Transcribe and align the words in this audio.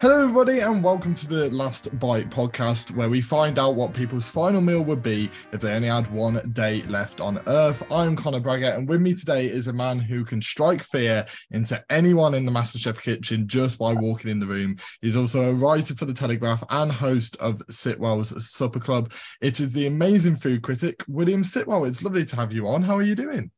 Hello, 0.00 0.22
everybody, 0.22 0.60
and 0.60 0.84
welcome 0.84 1.12
to 1.12 1.26
the 1.26 1.50
Last 1.50 1.98
Bite 1.98 2.30
podcast, 2.30 2.94
where 2.94 3.10
we 3.10 3.20
find 3.20 3.58
out 3.58 3.74
what 3.74 3.92
people's 3.92 4.28
final 4.28 4.60
meal 4.60 4.82
would 4.82 5.02
be 5.02 5.28
if 5.50 5.60
they 5.60 5.74
only 5.74 5.88
had 5.88 6.08
one 6.12 6.52
day 6.52 6.84
left 6.84 7.20
on 7.20 7.40
Earth. 7.48 7.82
I'm 7.90 8.14
Connor 8.14 8.38
Braggett, 8.38 8.76
and 8.76 8.88
with 8.88 9.00
me 9.00 9.12
today 9.12 9.46
is 9.46 9.66
a 9.66 9.72
man 9.72 9.98
who 9.98 10.24
can 10.24 10.40
strike 10.40 10.84
fear 10.84 11.26
into 11.50 11.84
anyone 11.90 12.34
in 12.34 12.46
the 12.46 12.52
MasterChef 12.52 13.00
kitchen 13.02 13.48
just 13.48 13.76
by 13.76 13.92
walking 13.92 14.30
in 14.30 14.38
the 14.38 14.46
room. 14.46 14.76
He's 15.02 15.16
also 15.16 15.50
a 15.50 15.52
writer 15.52 15.96
for 15.96 16.04
The 16.04 16.14
Telegraph 16.14 16.62
and 16.70 16.92
host 16.92 17.36
of 17.38 17.58
Sitwell's 17.66 18.48
Supper 18.48 18.78
Club. 18.78 19.12
It 19.40 19.58
is 19.58 19.72
the 19.72 19.88
amazing 19.88 20.36
food 20.36 20.62
critic, 20.62 21.02
William 21.08 21.42
Sitwell. 21.42 21.88
It's 21.88 22.04
lovely 22.04 22.24
to 22.24 22.36
have 22.36 22.52
you 22.52 22.68
on. 22.68 22.84
How 22.84 22.94
are 22.94 23.02
you 23.02 23.16
doing? 23.16 23.50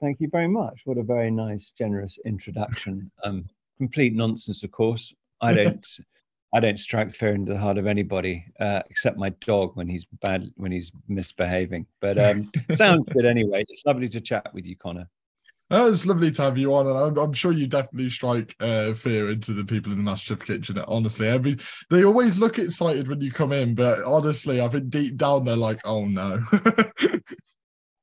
Thank 0.00 0.18
you 0.18 0.28
very 0.28 0.48
much. 0.48 0.80
What 0.86 0.98
a 0.98 1.04
very 1.04 1.30
nice, 1.30 1.70
generous 1.70 2.18
introduction. 2.26 3.12
Um, 3.22 3.44
complete 3.78 4.12
nonsense, 4.12 4.64
of 4.64 4.72
course. 4.72 5.14
I 5.40 5.54
don't 5.54 5.86
I 6.54 6.60
don't 6.60 6.78
strike 6.78 7.12
fear 7.12 7.34
into 7.34 7.52
the 7.52 7.58
heart 7.58 7.76
of 7.76 7.86
anybody 7.86 8.46
uh, 8.60 8.80
except 8.88 9.18
my 9.18 9.30
dog 9.40 9.72
when 9.74 9.88
he's 9.88 10.06
bad 10.22 10.48
when 10.56 10.72
he's 10.72 10.92
misbehaving. 11.08 11.86
But 12.00 12.18
um, 12.18 12.50
sounds 12.72 13.04
good 13.06 13.26
anyway. 13.26 13.64
It's 13.68 13.84
lovely 13.84 14.08
to 14.10 14.20
chat 14.20 14.52
with 14.54 14.64
you, 14.64 14.76
Connor. 14.76 15.08
Oh, 15.68 15.92
it's 15.92 16.06
lovely 16.06 16.30
to 16.30 16.42
have 16.42 16.56
you 16.56 16.72
on, 16.74 16.86
and 16.86 16.96
I'm, 16.96 17.18
I'm 17.18 17.32
sure 17.32 17.50
you 17.50 17.66
definitely 17.66 18.08
strike 18.08 18.54
uh, 18.60 18.94
fear 18.94 19.30
into 19.30 19.52
the 19.52 19.64
people 19.64 19.92
in 19.92 20.04
the 20.04 20.08
MasterChef 20.08 20.46
kitchen. 20.46 20.78
Honestly, 20.86 21.26
every 21.26 21.56
they 21.90 22.04
always 22.04 22.38
look 22.38 22.60
excited 22.60 23.08
when 23.08 23.20
you 23.20 23.32
come 23.32 23.52
in, 23.52 23.74
but 23.74 24.04
honestly, 24.04 24.60
I 24.60 24.68
think 24.68 24.90
deep 24.90 25.16
down 25.16 25.44
they're 25.44 25.56
like, 25.56 25.80
"Oh 25.84 26.04
no." 26.04 26.40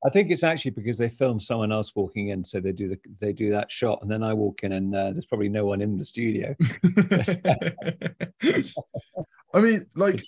I 0.06 0.10
think 0.10 0.30
it's 0.30 0.44
actually 0.44 0.72
because 0.72 0.98
they 0.98 1.08
film 1.08 1.40
someone 1.40 1.72
else 1.72 1.92
walking 1.94 2.28
in, 2.28 2.44
so 2.44 2.60
they 2.60 2.72
do 2.72 2.88
the 2.88 2.98
they 3.20 3.32
do 3.32 3.50
that 3.50 3.70
shot, 3.70 4.00
and 4.02 4.10
then 4.10 4.22
I 4.22 4.34
walk 4.34 4.62
in, 4.62 4.72
and 4.72 4.94
uh, 4.94 5.12
there's 5.12 5.24
probably 5.24 5.48
no 5.48 5.64
one 5.64 5.80
in 5.80 5.96
the 5.96 6.04
studio. 6.04 6.54
I 9.54 9.60
mean, 9.60 9.86
like, 9.94 10.22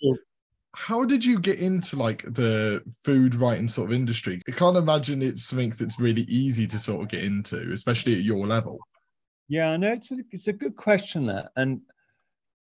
how 0.74 1.04
did 1.04 1.22
you 1.24 1.38
get 1.38 1.58
into 1.58 1.96
like 1.96 2.22
the 2.22 2.82
food 3.04 3.34
writing 3.34 3.68
sort 3.68 3.90
of 3.90 3.94
industry? 3.94 4.40
I 4.48 4.52
can't 4.52 4.78
imagine 4.78 5.20
it's 5.20 5.44
something 5.44 5.70
that's 5.70 6.00
really 6.00 6.22
easy 6.22 6.66
to 6.68 6.78
sort 6.78 7.02
of 7.02 7.08
get 7.08 7.24
into, 7.24 7.70
especially 7.72 8.14
at 8.14 8.22
your 8.22 8.46
level. 8.46 8.78
Yeah, 9.48 9.76
no, 9.76 9.92
it's 9.92 10.10
a, 10.10 10.16
it's 10.30 10.48
a 10.48 10.54
good 10.54 10.76
question 10.76 11.26
that, 11.26 11.50
and 11.56 11.82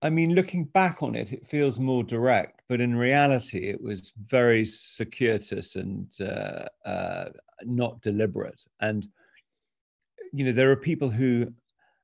I 0.03 0.11
mean, 0.11 0.35
looking 0.35 0.65
back 0.65 1.03
on 1.03 1.15
it, 1.15 1.33
it 1.33 1.47
feels 1.47 1.81
more 1.81 2.05
direct, 2.05 2.63
but 2.69 2.81
in 2.81 2.95
reality, 2.95 3.69
it 3.69 3.81
was 3.81 4.13
very 4.27 4.67
circuitous 4.67 5.77
and 5.77 6.09
uh, 6.21 6.67
uh, 6.85 7.31
not 7.65 8.03
deliberate. 8.03 8.63
And, 8.81 9.09
you 10.33 10.45
know, 10.45 10.53
there 10.53 10.71
are 10.71 10.77
people 10.77 11.09
who 11.09 11.53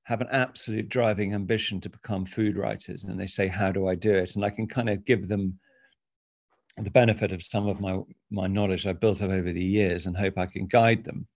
have 0.05 0.21
an 0.21 0.29
absolute 0.31 0.89
driving 0.89 1.35
ambition 1.35 1.81
to 1.83 1.91
become 1.91 2.25
food 2.25 2.57
writers, 2.57 3.05
and 3.05 3.21
they 3.21 3.27
say, 3.27 3.47
How 3.47 3.71
do 3.71 3.87
I 3.87 3.95
do 3.95 4.15
it? 4.15 4.35
And 4.35 4.45
I 4.45 4.51
can 4.51 4.67
kind 4.67 4.89
of 4.89 5.05
give 5.05 5.29
them 5.29 5.59
the 6.79 6.91
benefit 6.91 7.31
of 7.31 7.43
some 7.43 7.69
of 7.69 7.81
my, 7.81 7.99
my 8.31 8.47
knowledge 8.47 8.87
I've 8.87 9.01
built 9.01 9.21
up 9.21 9.31
over 9.31 9.53
the 9.53 9.63
years 9.63 10.07
and 10.07 10.17
hope 10.17 10.39
I 10.39 10.47
can 10.47 10.67
guide 10.67 11.05
them. 11.05 11.27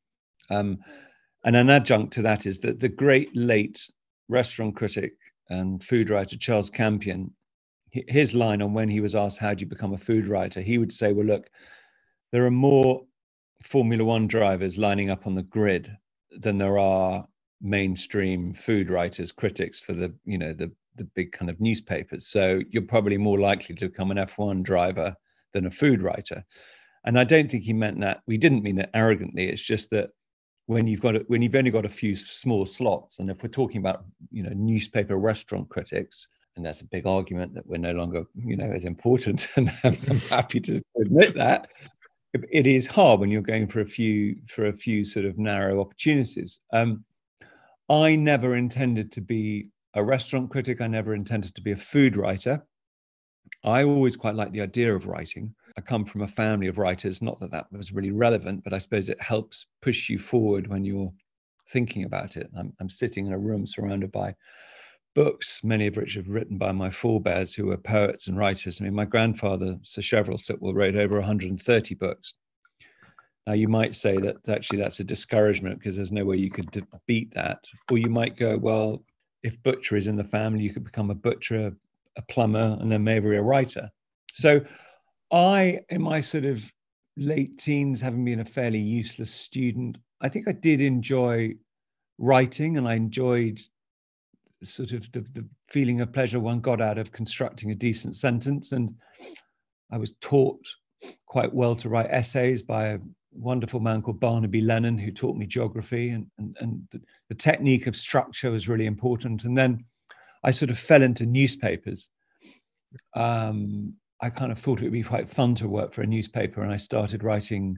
Um, 0.48 0.78
and 1.44 1.54
an 1.54 1.68
adjunct 1.68 2.14
to 2.14 2.22
that 2.22 2.46
is 2.46 2.60
that 2.60 2.80
the 2.80 2.88
great 2.88 3.36
late 3.36 3.88
restaurant 4.28 4.74
critic 4.74 5.12
and 5.48 5.82
food 5.82 6.10
writer 6.10 6.36
Charles 6.36 6.70
Campion, 6.70 7.32
his 7.90 8.34
line 8.34 8.62
on 8.62 8.74
when 8.74 8.88
he 8.88 9.00
was 9.00 9.14
asked, 9.14 9.38
How 9.38 9.54
do 9.54 9.62
you 9.62 9.66
become 9.68 9.94
a 9.94 9.98
food 9.98 10.26
writer? 10.26 10.60
He 10.60 10.78
would 10.78 10.92
say, 10.92 11.12
Well, 11.12 11.26
look, 11.26 11.48
there 12.32 12.44
are 12.44 12.50
more 12.50 13.04
Formula 13.62 14.04
One 14.04 14.26
drivers 14.26 14.78
lining 14.78 15.10
up 15.10 15.26
on 15.26 15.34
the 15.34 15.42
grid 15.42 15.90
than 16.30 16.58
there 16.58 16.78
are 16.78 17.26
mainstream 17.60 18.52
food 18.54 18.90
writers, 18.90 19.32
critics 19.32 19.80
for 19.80 19.94
the, 19.94 20.14
you 20.24 20.38
know, 20.38 20.52
the 20.52 20.70
the 20.96 21.04
big 21.04 21.32
kind 21.32 21.50
of 21.50 21.60
newspapers. 21.60 22.26
So 22.26 22.60
you're 22.70 22.82
probably 22.82 23.18
more 23.18 23.38
likely 23.38 23.74
to 23.76 23.88
become 23.88 24.10
an 24.10 24.16
F1 24.16 24.62
driver 24.62 25.14
than 25.52 25.66
a 25.66 25.70
food 25.70 26.02
writer. 26.02 26.44
And 27.04 27.18
I 27.18 27.24
don't 27.24 27.50
think 27.50 27.64
he 27.64 27.72
meant 27.72 28.00
that. 28.00 28.22
We 28.26 28.36
didn't 28.38 28.62
mean 28.62 28.78
it 28.78 28.90
arrogantly. 28.92 29.48
It's 29.48 29.62
just 29.62 29.90
that 29.90 30.10
when 30.66 30.86
you've 30.86 31.00
got 31.00 31.16
a, 31.16 31.18
when 31.28 31.42
you've 31.42 31.54
only 31.54 31.70
got 31.70 31.84
a 31.84 31.88
few 31.88 32.14
small 32.14 32.66
slots, 32.66 33.18
and 33.18 33.30
if 33.30 33.42
we're 33.42 33.48
talking 33.48 33.78
about 33.78 34.04
you 34.30 34.42
know 34.42 34.52
newspaper 34.54 35.16
restaurant 35.16 35.68
critics, 35.68 36.28
and 36.56 36.64
that's 36.64 36.80
a 36.80 36.86
big 36.86 37.06
argument 37.06 37.54
that 37.54 37.66
we're 37.66 37.78
no 37.78 37.92
longer 37.92 38.24
you 38.34 38.56
know 38.56 38.70
as 38.70 38.84
important, 38.84 39.48
and 39.56 39.72
I'm, 39.84 39.96
happy 40.28 40.60
to 40.60 40.80
admit 41.00 41.34
that 41.34 41.70
it 42.50 42.66
is 42.66 42.86
hard 42.86 43.20
when 43.20 43.30
you're 43.30 43.42
going 43.42 43.66
for 43.66 43.80
a 43.80 43.86
few 43.86 44.36
for 44.48 44.66
a 44.66 44.72
few 44.72 45.04
sort 45.04 45.24
of 45.24 45.38
narrow 45.38 45.80
opportunities. 45.80 46.60
Um, 46.72 47.04
I 47.88 48.16
never 48.16 48.56
intended 48.56 49.12
to 49.12 49.20
be 49.20 49.68
a 49.94 50.02
restaurant 50.02 50.50
critic. 50.50 50.80
I 50.80 50.88
never 50.88 51.14
intended 51.14 51.54
to 51.54 51.62
be 51.62 51.72
a 51.72 51.76
food 51.76 52.16
writer. 52.16 52.64
I 53.62 53.84
always 53.84 54.16
quite 54.16 54.34
like 54.34 54.52
the 54.52 54.62
idea 54.62 54.94
of 54.94 55.06
writing. 55.06 55.54
I 55.76 55.82
come 55.82 56.04
from 56.04 56.22
a 56.22 56.28
family 56.28 56.68
of 56.68 56.78
writers. 56.78 57.20
Not 57.20 57.38
that 57.40 57.50
that 57.50 57.66
was 57.70 57.92
really 57.92 58.10
relevant, 58.10 58.64
but 58.64 58.72
I 58.72 58.78
suppose 58.78 59.08
it 59.08 59.20
helps 59.20 59.66
push 59.82 60.08
you 60.08 60.18
forward 60.18 60.66
when 60.68 60.84
you're 60.84 61.12
thinking 61.70 62.04
about 62.04 62.36
it. 62.36 62.48
I'm, 62.56 62.72
I'm 62.80 62.88
sitting 62.88 63.26
in 63.26 63.32
a 63.32 63.38
room 63.38 63.66
surrounded 63.66 64.10
by 64.10 64.34
books, 65.14 65.62
many 65.64 65.86
of 65.86 65.96
which 65.96 66.14
have 66.14 66.28
written 66.28 66.58
by 66.58 66.72
my 66.72 66.90
forebears 66.90 67.54
who 67.54 67.66
were 67.66 67.76
poets 67.76 68.28
and 68.28 68.38
writers. 68.38 68.80
I 68.80 68.84
mean, 68.84 68.94
my 68.94 69.04
grandfather, 69.04 69.78
Sir 69.82 70.02
Sacheverell 70.02 70.38
Sitwell, 70.38 70.74
wrote 70.74 70.96
over 70.96 71.16
130 71.16 71.94
books. 71.94 72.34
Now, 73.46 73.52
you 73.52 73.68
might 73.68 73.94
say 73.94 74.18
that 74.18 74.48
actually 74.48 74.78
that's 74.78 75.00
a 75.00 75.04
discouragement 75.04 75.78
because 75.78 75.94
there's 75.94 76.12
no 76.12 76.24
way 76.24 76.36
you 76.36 76.50
could 76.50 76.86
beat 77.06 77.32
that. 77.34 77.60
Or 77.90 77.98
you 77.98 78.10
might 78.10 78.36
go, 78.36 78.56
well, 78.58 79.04
if 79.42 79.62
butcher 79.62 79.96
is 79.96 80.08
in 80.08 80.16
the 80.16 80.24
family, 80.24 80.64
you 80.64 80.72
could 80.72 80.84
become 80.84 81.10
a 81.10 81.14
butcher, 81.14 81.72
a 82.16 82.22
plumber, 82.22 82.76
and 82.80 82.90
then 82.90 83.04
maybe 83.04 83.36
a 83.36 83.42
writer. 83.42 83.90
So 84.32 84.60
I, 85.32 85.80
in 85.88 86.02
my 86.02 86.20
sort 86.20 86.44
of 86.44 86.70
late 87.16 87.58
teens, 87.58 88.00
having 88.00 88.24
been 88.24 88.40
a 88.40 88.44
fairly 88.44 88.78
useless 88.78 89.30
student, 89.30 89.98
I 90.20 90.28
think 90.28 90.48
I 90.48 90.52
did 90.52 90.80
enjoy 90.80 91.54
writing 92.18 92.76
and 92.76 92.88
I 92.88 92.94
enjoyed 92.94 93.60
sort 94.62 94.92
of 94.92 95.10
the, 95.12 95.20
the 95.32 95.46
feeling 95.68 96.00
of 96.00 96.12
pleasure 96.12 96.40
one 96.40 96.60
got 96.60 96.80
out 96.80 96.98
of 96.98 97.12
constructing 97.12 97.70
a 97.70 97.74
decent 97.74 98.16
sentence. 98.16 98.72
And 98.72 98.94
I 99.90 99.98
was 99.98 100.14
taught 100.20 100.60
quite 101.26 101.52
well 101.52 101.76
to 101.76 101.88
write 101.88 102.10
essays 102.10 102.62
by 102.62 102.86
a 102.86 102.98
wonderful 103.32 103.80
man 103.80 104.02
called 104.02 104.20
Barnaby 104.20 104.60
Lennon, 104.60 104.96
who 104.96 105.10
taught 105.10 105.36
me 105.36 105.46
geography. 105.46 106.10
And, 106.10 106.26
and, 106.38 106.56
and 106.60 106.88
the, 106.90 107.00
the 107.28 107.34
technique 107.34 107.86
of 107.86 107.96
structure 107.96 108.50
was 108.50 108.68
really 108.68 108.86
important. 108.86 109.44
And 109.44 109.56
then 109.56 109.84
I 110.42 110.50
sort 110.52 110.70
of 110.70 110.78
fell 110.78 111.02
into 111.02 111.26
newspapers. 111.26 112.08
Um, 113.14 113.94
I 114.20 114.30
kind 114.30 114.50
of 114.50 114.58
thought 114.58 114.80
it 114.80 114.84
would 114.84 114.92
be 114.92 115.02
quite 115.02 115.28
fun 115.28 115.54
to 115.56 115.68
work 115.68 115.92
for 115.92 116.02
a 116.02 116.06
newspaper, 116.06 116.62
and 116.62 116.72
I 116.72 116.78
started 116.78 117.22
writing. 117.22 117.76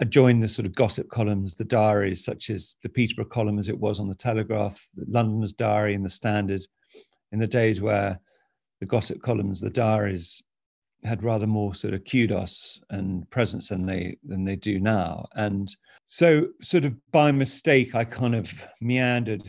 I 0.00 0.04
joined 0.04 0.42
the 0.42 0.48
sort 0.48 0.66
of 0.66 0.74
gossip 0.74 1.08
columns, 1.10 1.54
the 1.54 1.64
diaries, 1.64 2.24
such 2.24 2.50
as 2.50 2.74
the 2.82 2.88
Peterborough 2.88 3.26
column 3.26 3.58
as 3.58 3.68
it 3.68 3.78
was 3.78 4.00
on 4.00 4.08
the 4.08 4.14
Telegraph, 4.14 4.88
the 4.94 5.54
Diary, 5.58 5.94
and 5.94 6.04
the 6.04 6.08
Standard, 6.08 6.66
in 7.32 7.38
the 7.38 7.46
days 7.46 7.80
where 7.80 8.18
the 8.80 8.86
gossip 8.86 9.20
columns, 9.22 9.60
the 9.60 9.70
diaries, 9.70 10.42
had 11.04 11.22
rather 11.22 11.46
more 11.46 11.74
sort 11.74 11.92
of 11.92 12.04
kudos 12.04 12.80
and 12.90 13.28
presence 13.30 13.68
than 13.68 13.84
they 13.84 14.16
than 14.24 14.44
they 14.44 14.56
do 14.56 14.80
now. 14.80 15.26
And 15.34 15.74
so, 16.06 16.48
sort 16.62 16.84
of 16.84 16.94
by 17.12 17.30
mistake, 17.30 17.94
I 17.94 18.04
kind 18.04 18.34
of 18.34 18.52
meandered 18.80 19.42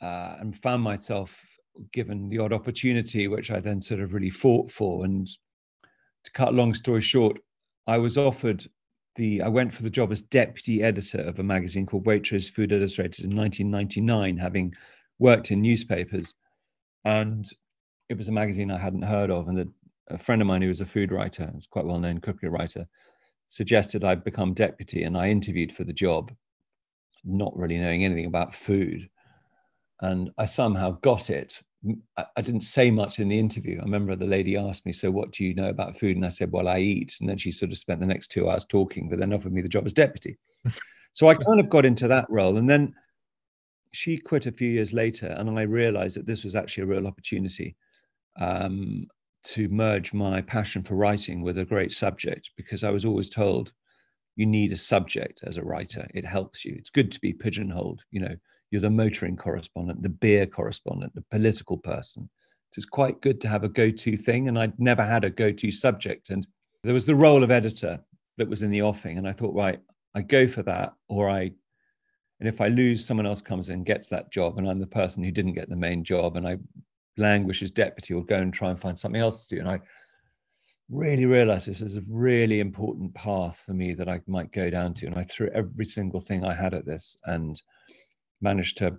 uh, 0.00 0.36
and 0.40 0.56
found 0.56 0.82
myself 0.82 1.44
given 1.92 2.28
the 2.28 2.38
odd 2.38 2.52
opportunity, 2.52 3.28
which 3.28 3.50
I 3.50 3.60
then 3.60 3.80
sort 3.80 4.00
of 4.00 4.14
really 4.14 4.30
fought 4.30 4.70
for. 4.70 5.04
And 5.04 5.28
to 6.24 6.32
cut 6.32 6.48
a 6.48 6.56
long 6.56 6.74
story 6.74 7.00
short, 7.00 7.38
I 7.86 7.98
was 7.98 8.18
offered 8.18 8.66
the, 9.16 9.42
I 9.42 9.48
went 9.48 9.72
for 9.72 9.82
the 9.82 9.90
job 9.90 10.12
as 10.12 10.22
deputy 10.22 10.82
editor 10.82 11.20
of 11.20 11.38
a 11.38 11.42
magazine 11.42 11.86
called 11.86 12.06
Waitrose 12.06 12.50
Food 12.50 12.72
Illustrated 12.72 13.24
in 13.24 13.36
1999, 13.36 14.36
having 14.36 14.74
worked 15.18 15.50
in 15.50 15.62
newspapers. 15.62 16.34
And 17.04 17.48
it 18.08 18.16
was 18.16 18.28
a 18.28 18.32
magazine 18.32 18.70
I 18.70 18.78
hadn't 18.78 19.02
heard 19.02 19.30
of. 19.30 19.48
And 19.48 19.60
a, 19.60 19.66
a 20.08 20.18
friend 20.18 20.42
of 20.42 20.48
mine 20.48 20.62
who 20.62 20.68
was 20.68 20.80
a 20.80 20.86
food 20.86 21.12
writer, 21.12 21.50
was 21.54 21.66
quite 21.66 21.86
well 21.86 21.98
known 21.98 22.18
cookery 22.18 22.48
writer, 22.48 22.86
suggested 23.48 24.04
I 24.04 24.14
become 24.14 24.54
deputy. 24.54 25.04
And 25.04 25.16
I 25.16 25.30
interviewed 25.30 25.72
for 25.72 25.84
the 25.84 25.92
job, 25.92 26.32
not 27.24 27.56
really 27.56 27.78
knowing 27.78 28.04
anything 28.04 28.26
about 28.26 28.54
food 28.54 29.08
and 30.00 30.30
I 30.38 30.46
somehow 30.46 30.92
got 30.92 31.30
it 31.30 31.60
I 32.16 32.42
didn't 32.42 32.62
say 32.62 32.90
much 32.90 33.20
in 33.20 33.28
the 33.28 33.38
interview. 33.38 33.78
I 33.78 33.84
remember 33.84 34.16
the 34.16 34.26
lady 34.26 34.56
asked 34.56 34.84
me, 34.84 34.92
So, 34.92 35.10
what 35.10 35.30
do 35.30 35.44
you 35.44 35.54
know 35.54 35.68
about 35.68 35.98
food? 35.98 36.16
And 36.16 36.26
I 36.26 36.28
said, 36.28 36.50
Well, 36.50 36.66
I 36.66 36.80
eat. 36.80 37.14
And 37.20 37.28
then 37.28 37.38
she 37.38 37.52
sort 37.52 37.70
of 37.70 37.78
spent 37.78 38.00
the 38.00 38.06
next 38.06 38.28
two 38.28 38.50
hours 38.50 38.64
talking, 38.64 39.08
but 39.08 39.18
then 39.18 39.32
offered 39.32 39.52
me 39.52 39.62
the 39.62 39.68
job 39.68 39.86
as 39.86 39.92
deputy. 39.92 40.38
so 41.12 41.28
I 41.28 41.34
kind 41.34 41.60
of 41.60 41.68
got 41.68 41.86
into 41.86 42.08
that 42.08 42.26
role. 42.28 42.56
And 42.56 42.68
then 42.68 42.94
she 43.92 44.18
quit 44.18 44.46
a 44.46 44.52
few 44.52 44.68
years 44.68 44.92
later. 44.92 45.28
And 45.28 45.56
I 45.56 45.62
realized 45.62 46.16
that 46.16 46.26
this 46.26 46.42
was 46.42 46.56
actually 46.56 46.84
a 46.84 46.86
real 46.86 47.06
opportunity 47.06 47.76
um, 48.40 49.06
to 49.44 49.68
merge 49.68 50.12
my 50.12 50.40
passion 50.40 50.82
for 50.82 50.96
writing 50.96 51.42
with 51.42 51.58
a 51.58 51.64
great 51.64 51.92
subject 51.92 52.50
because 52.56 52.82
I 52.82 52.90
was 52.90 53.04
always 53.04 53.30
told 53.30 53.72
you 54.34 54.46
need 54.46 54.72
a 54.72 54.76
subject 54.76 55.40
as 55.44 55.56
a 55.56 55.64
writer. 55.64 56.08
It 56.12 56.24
helps 56.24 56.64
you. 56.64 56.74
It's 56.76 56.90
good 56.90 57.12
to 57.12 57.20
be 57.20 57.32
pigeonholed. 57.32 58.04
You 58.10 58.20
know, 58.20 58.36
you're 58.70 58.80
the 58.80 58.90
motoring 58.90 59.36
correspondent, 59.36 60.02
the 60.02 60.08
beer 60.08 60.46
correspondent, 60.46 61.14
the 61.14 61.24
political 61.30 61.78
person. 61.78 62.28
So 62.70 62.78
it's 62.78 62.86
quite 62.86 63.22
good 63.22 63.40
to 63.40 63.48
have 63.48 63.64
a 63.64 63.68
go 63.68 63.90
to 63.90 64.16
thing. 64.16 64.48
And 64.48 64.58
I'd 64.58 64.78
never 64.78 65.04
had 65.04 65.24
a 65.24 65.30
go 65.30 65.50
to 65.52 65.70
subject. 65.70 66.30
And 66.30 66.46
there 66.84 66.94
was 66.94 67.06
the 67.06 67.14
role 67.14 67.42
of 67.42 67.50
editor 67.50 67.98
that 68.36 68.48
was 68.48 68.62
in 68.62 68.70
the 68.70 68.82
offing. 68.82 69.18
And 69.18 69.26
I 69.26 69.32
thought, 69.32 69.54
right, 69.54 69.80
I 70.14 70.22
go 70.22 70.46
for 70.48 70.62
that, 70.64 70.94
or 71.08 71.28
I, 71.28 71.52
and 72.40 72.48
if 72.48 72.60
I 72.60 72.68
lose, 72.68 73.04
someone 73.04 73.26
else 73.26 73.40
comes 73.40 73.68
in 73.68 73.76
and 73.76 73.86
gets 73.86 74.08
that 74.08 74.30
job, 74.30 74.58
and 74.58 74.68
I'm 74.68 74.78
the 74.78 74.86
person 74.86 75.22
who 75.22 75.30
didn't 75.30 75.54
get 75.54 75.68
the 75.68 75.76
main 75.76 76.04
job, 76.04 76.36
and 76.36 76.46
I 76.46 76.58
languish 77.16 77.62
as 77.62 77.70
deputy 77.70 78.14
or 78.14 78.24
go 78.24 78.36
and 78.36 78.54
try 78.54 78.70
and 78.70 78.80
find 78.80 78.98
something 78.98 79.20
else 79.20 79.44
to 79.44 79.56
do. 79.56 79.60
And 79.60 79.68
I 79.68 79.80
really 80.88 81.26
realized 81.26 81.66
this 81.66 81.82
is 81.82 81.96
a 81.96 82.04
really 82.08 82.60
important 82.60 83.12
path 83.14 83.62
for 83.66 83.74
me 83.74 83.94
that 83.94 84.08
I 84.08 84.20
might 84.26 84.52
go 84.52 84.70
down 84.70 84.94
to. 84.94 85.06
And 85.06 85.16
I 85.16 85.24
threw 85.24 85.48
every 85.48 85.84
single 85.84 86.20
thing 86.20 86.44
I 86.44 86.54
had 86.54 86.74
at 86.74 86.86
this 86.86 87.18
and 87.24 87.60
managed 88.40 88.78
to 88.78 88.98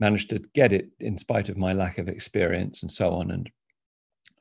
managed 0.00 0.30
to 0.30 0.38
get 0.54 0.72
it 0.72 0.88
in 0.98 1.18
spite 1.18 1.48
of 1.48 1.58
my 1.58 1.74
lack 1.74 1.98
of 1.98 2.08
experience 2.08 2.82
and 2.82 2.90
so 2.90 3.10
on. 3.10 3.30
And 3.30 3.50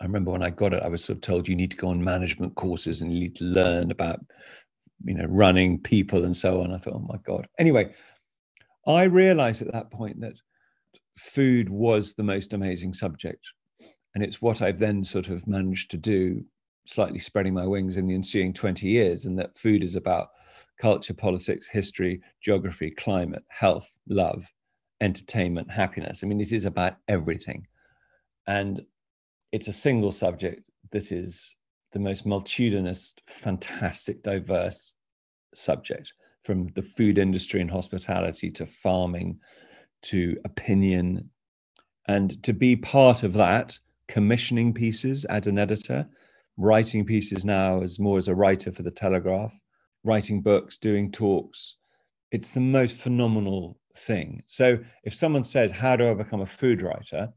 I 0.02 0.06
remember 0.06 0.32
when 0.32 0.42
I 0.42 0.50
got 0.50 0.74
it, 0.74 0.82
I 0.82 0.88
was 0.88 1.04
sort 1.04 1.18
of 1.18 1.22
told 1.22 1.48
you 1.48 1.56
need 1.56 1.72
to 1.72 1.78
go 1.78 1.90
on 1.90 2.04
management 2.04 2.56
courses 2.56 3.02
and 3.02 3.14
you 3.14 3.20
need 3.20 3.36
to 3.36 3.44
learn 3.44 3.92
about, 3.92 4.22
you 5.04 5.16
know, 5.16 5.26
running 5.26 5.78
people 5.80 6.24
and 6.24 6.36
so 6.36 6.62
on. 6.62 6.72
I 6.72 6.78
thought, 6.78 6.96
oh 6.96 7.06
my 7.08 7.18
God. 7.26 7.46
Anyway, 7.60 7.94
I 8.88 9.04
realized 9.04 9.62
at 9.62 9.74
that 9.74 9.92
point 9.92 10.22
that 10.22 10.36
food 11.18 11.70
was 11.70 12.14
the 12.14 12.24
most 12.24 12.54
amazing 12.54 12.94
subject. 12.94 13.46
And 14.16 14.24
it's 14.24 14.42
what 14.42 14.62
I've 14.62 14.80
then 14.80 15.04
sort 15.04 15.28
of 15.28 15.46
managed 15.46 15.92
to 15.92 15.98
do, 15.98 16.44
slightly 16.88 17.20
spreading 17.20 17.54
my 17.54 17.68
wings 17.68 17.98
in 17.98 18.08
the 18.08 18.16
ensuing 18.16 18.54
20 18.54 18.88
years, 18.88 19.26
and 19.26 19.38
that 19.38 19.58
food 19.58 19.84
is 19.84 19.96
about 19.96 20.30
culture, 20.80 21.14
politics, 21.14 21.68
history, 21.68 22.22
geography, 22.42 22.92
climate, 22.92 23.44
health, 23.50 23.88
love, 24.08 24.46
entertainment, 25.02 25.70
happiness. 25.70 26.22
I 26.24 26.28
mean, 26.28 26.42
it 26.42 26.54
is 26.54 26.66
about 26.66 26.98
everything. 27.08 27.68
And 28.48 28.82
it's 29.52 29.68
a 29.68 29.74
single 29.74 30.12
subject 30.12 30.64
that 30.92 31.12
is 31.12 31.56
the 31.92 32.00
most 32.00 32.26
multitudinous, 32.26 33.14
fantastic, 33.28 34.24
diverse 34.24 34.94
subject 35.54 36.14
from 36.44 36.68
the 36.76 36.82
food 36.82 37.18
industry 37.18 37.62
and 37.62 37.70
hospitality 37.70 38.52
to 38.52 38.66
farming 38.66 39.40
to 40.04 40.38
opinion. 40.46 41.30
And 42.08 42.42
to 42.44 42.54
be 42.54 42.76
part 42.76 43.24
of 43.24 43.34
that, 43.34 43.78
commissioning 44.08 44.74
pieces 44.74 45.26
as 45.26 45.48
an 45.48 45.60
editor, 45.60 46.08
writing 46.58 47.06
pieces 47.06 47.46
now 47.46 47.82
as 47.82 48.00
more 48.00 48.18
as 48.18 48.28
a 48.28 48.36
writer 48.36 48.72
for 48.72 48.84
the 48.84 48.92
Telegraph, 48.92 49.54
writing 50.04 50.42
books, 50.42 50.78
doing 50.78 51.12
talks. 51.12 51.76
It's 52.32 52.52
the 52.52 52.60
most 52.60 52.98
phenomenal 52.98 53.80
thing. 53.96 54.44
So 54.48 54.80
if 55.04 55.14
someone 55.14 55.44
says, 55.44 55.72
How 55.72 55.96
do 55.96 56.10
I 56.10 56.14
become 56.14 56.42
a 56.42 56.46
food 56.46 56.82
writer? 56.82 57.30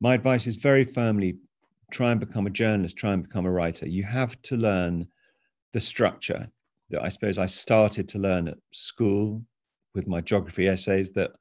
My 0.00 0.14
advice 0.14 0.46
is 0.46 0.56
very 0.56 0.84
firmly 0.84 1.38
try 1.90 2.10
and 2.10 2.20
become 2.20 2.46
a 2.46 2.50
journalist, 2.50 2.96
try 2.96 3.12
and 3.12 3.22
become 3.22 3.46
a 3.46 3.50
writer. 3.50 3.88
You 3.88 4.04
have 4.04 4.40
to 4.42 4.56
learn 4.56 5.08
the 5.72 5.80
structure 5.80 6.48
that 6.90 7.02
I 7.02 7.08
suppose 7.08 7.38
I 7.38 7.46
started 7.46 8.08
to 8.08 8.18
learn 8.18 8.48
at 8.48 8.58
school 8.72 9.42
with 9.94 10.06
my 10.06 10.20
geography 10.20 10.68
essays 10.68 11.10
that 11.12 11.32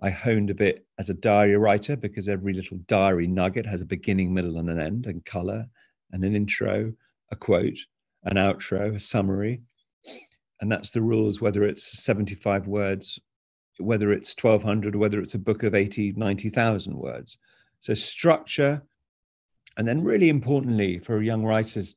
I 0.00 0.10
honed 0.10 0.50
a 0.50 0.54
bit 0.54 0.86
as 0.98 1.10
a 1.10 1.14
diary 1.14 1.56
writer 1.56 1.96
because 1.96 2.28
every 2.28 2.52
little 2.52 2.78
diary 2.86 3.26
nugget 3.26 3.66
has 3.66 3.80
a 3.80 3.86
beginning, 3.86 4.32
middle, 4.32 4.58
and 4.58 4.70
an 4.70 4.80
end, 4.80 5.06
and 5.06 5.24
color, 5.24 5.66
and 6.12 6.24
an 6.24 6.36
intro, 6.36 6.92
a 7.30 7.36
quote, 7.36 7.78
an 8.24 8.36
outro, 8.36 8.94
a 8.94 9.00
summary. 9.00 9.62
And 10.60 10.70
that's 10.70 10.90
the 10.90 11.02
rules, 11.02 11.40
whether 11.40 11.64
it's 11.64 12.02
75 12.02 12.66
words 12.66 13.20
whether 13.78 14.12
it's 14.12 14.34
1200 14.40 14.94
whether 14.94 15.20
it's 15.20 15.34
a 15.34 15.38
book 15.38 15.62
of 15.62 15.74
80 15.74 16.12
90,000 16.12 16.96
words. 16.96 17.38
So 17.80 17.94
structure 17.94 18.82
and 19.76 19.86
then 19.86 20.02
really 20.02 20.28
importantly 20.28 20.98
for 20.98 21.22
young 21.22 21.44
writers 21.44 21.94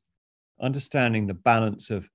understanding 0.60 1.26
the 1.26 1.34
balance 1.34 1.90
of 1.90 2.08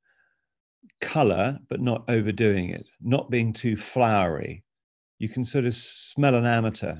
color 1.01 1.59
but 1.69 1.81
not 1.81 2.05
overdoing 2.07 2.69
it 2.69 2.85
not 3.01 3.29
being 3.29 3.53
too 3.53 3.75
flowery. 3.75 4.63
You 5.19 5.29
can 5.29 5.43
sort 5.43 5.65
of 5.65 5.75
smell 5.75 6.35
an 6.35 6.45
amateur 6.45 6.95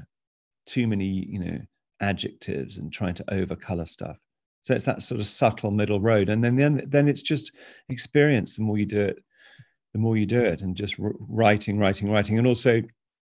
too 0.66 0.88
many 0.88 1.06
you 1.06 1.40
know 1.40 1.60
adjectives 2.02 2.78
and 2.78 2.92
trying 2.92 3.16
to 3.16 3.24
overcolor 3.26 3.88
stuff. 3.88 4.18
So 4.62 4.76
it's 4.76 4.86
that 4.86 5.02
sort 5.02 5.22
of 5.22 5.28
subtle 5.28 5.72
middle 5.72 6.02
road. 6.02 6.28
And 6.28 6.44
then 6.44 6.58
then 6.58 6.84
then 6.88 7.08
it's 7.08 7.22
just 7.22 7.54
experience. 7.88 8.58
The 8.58 8.64
more 8.64 8.78
you 8.78 8.86
do 8.86 9.02
it 9.02 9.24
the 9.94 10.00
more 10.00 10.18
you 10.18 10.26
do 10.26 10.44
it 10.44 10.62
and 10.62 10.76
just 10.76 10.96
writing, 11.00 11.80
writing, 11.80 12.10
writing, 12.10 12.38
and 12.38 12.48
also 12.48 12.82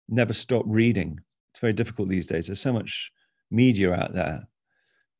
never 0.10 0.34
stop 0.34 0.63
reading. 0.68 1.19
It's 1.54 1.60
very 1.60 1.74
difficult 1.74 2.10
these 2.10 2.28
days. 2.28 2.48
There's 2.48 2.62
so 2.62 2.74
much 2.74 3.12
media 3.52 3.94
out 3.94 4.13
there. 4.13 4.48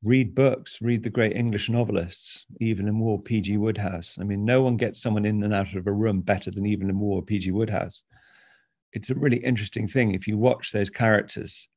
Read 0.04 0.36
books, 0.36 0.82
read 0.82 1.04
the 1.04 1.10
great 1.10 1.36
English 1.36 1.70
novelists, 1.70 2.46
even 2.60 2.86
Evelyn 2.86 3.00
Waugh, 3.00 3.18
P.G. 3.18 3.58
Wodehouse. 3.58 4.18
I 4.20 4.24
mean, 4.24 4.46
no 4.46 4.62
one 4.62 4.78
gets 4.78 5.02
someone 5.02 5.26
in 5.26 5.42
and 5.44 5.54
out 5.54 5.74
of 5.74 5.88
a 5.88 5.92
room 5.92 6.22
better 6.22 6.52
than 6.52 6.68
Evelyn 6.68 7.00
Waugh 7.00 7.18
or 7.18 7.24
P.G. 7.24 7.52
Wodehouse. 7.52 8.04
It's 8.94 9.10
a 9.10 9.16
really 9.16 9.38
interesting 9.38 9.88
thing 9.88 10.14
if 10.14 10.28
you 10.28 10.38
watch 10.38 10.72
those 10.72 10.90
characters, 10.90 11.70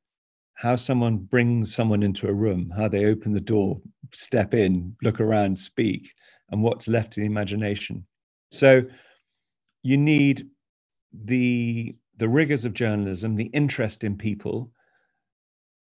how 0.53 0.75
someone 0.75 1.17
brings 1.17 1.73
someone 1.73 2.03
into 2.03 2.27
a 2.27 2.33
room, 2.33 2.71
how 2.75 2.87
they 2.87 3.05
open 3.05 3.33
the 3.33 3.41
door, 3.41 3.81
step 4.13 4.53
in, 4.53 4.95
look 5.01 5.19
around, 5.19 5.57
speak, 5.57 6.09
and 6.51 6.61
what's 6.61 6.87
left 6.87 7.13
to 7.13 7.21
the 7.21 7.25
imagination. 7.25 8.05
So 8.51 8.83
you 9.83 9.97
need 9.97 10.47
the 11.13 11.95
the 12.17 12.29
rigors 12.29 12.65
of 12.65 12.73
journalism, 12.73 13.35
the 13.35 13.45
interest 13.45 14.03
in 14.03 14.17
people, 14.17 14.71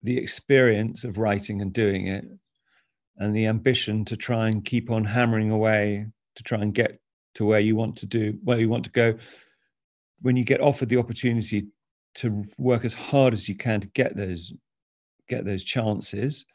the 0.04 0.18
experience 0.18 1.04
of 1.04 1.18
writing 1.18 1.62
and 1.62 1.74
doing 1.74 2.08
it, 2.08 2.26
and 3.18 3.36
the 3.36 3.48
ambition 3.48 4.06
to 4.06 4.16
try 4.18 4.48
and 4.48 4.64
keep 4.64 4.90
on 4.90 5.04
hammering 5.04 5.52
away 5.52 6.06
to 6.36 6.44
try 6.44 6.60
and 6.62 6.74
get 6.74 7.00
to 7.36 7.46
where 7.46 7.60
you 7.60 7.76
want 7.76 7.98
to 7.98 8.06
do, 8.06 8.38
where 8.44 8.60
you 8.60 8.70
want 8.70 8.86
to 8.86 8.92
go. 8.92 9.14
When 10.22 10.36
you 10.38 10.44
get 10.44 10.62
offered 10.62 10.90
the 10.90 10.98
opportunity 10.98 11.68
to 12.16 12.44
work 12.58 12.86
as 12.86 12.94
hard 12.94 13.34
as 13.34 13.48
you 13.50 13.56
can 13.56 13.82
to 13.82 13.88
get 13.90 14.16
those 14.16 14.54
get 15.28 15.46
those 15.46 15.64
chances, 15.64 16.46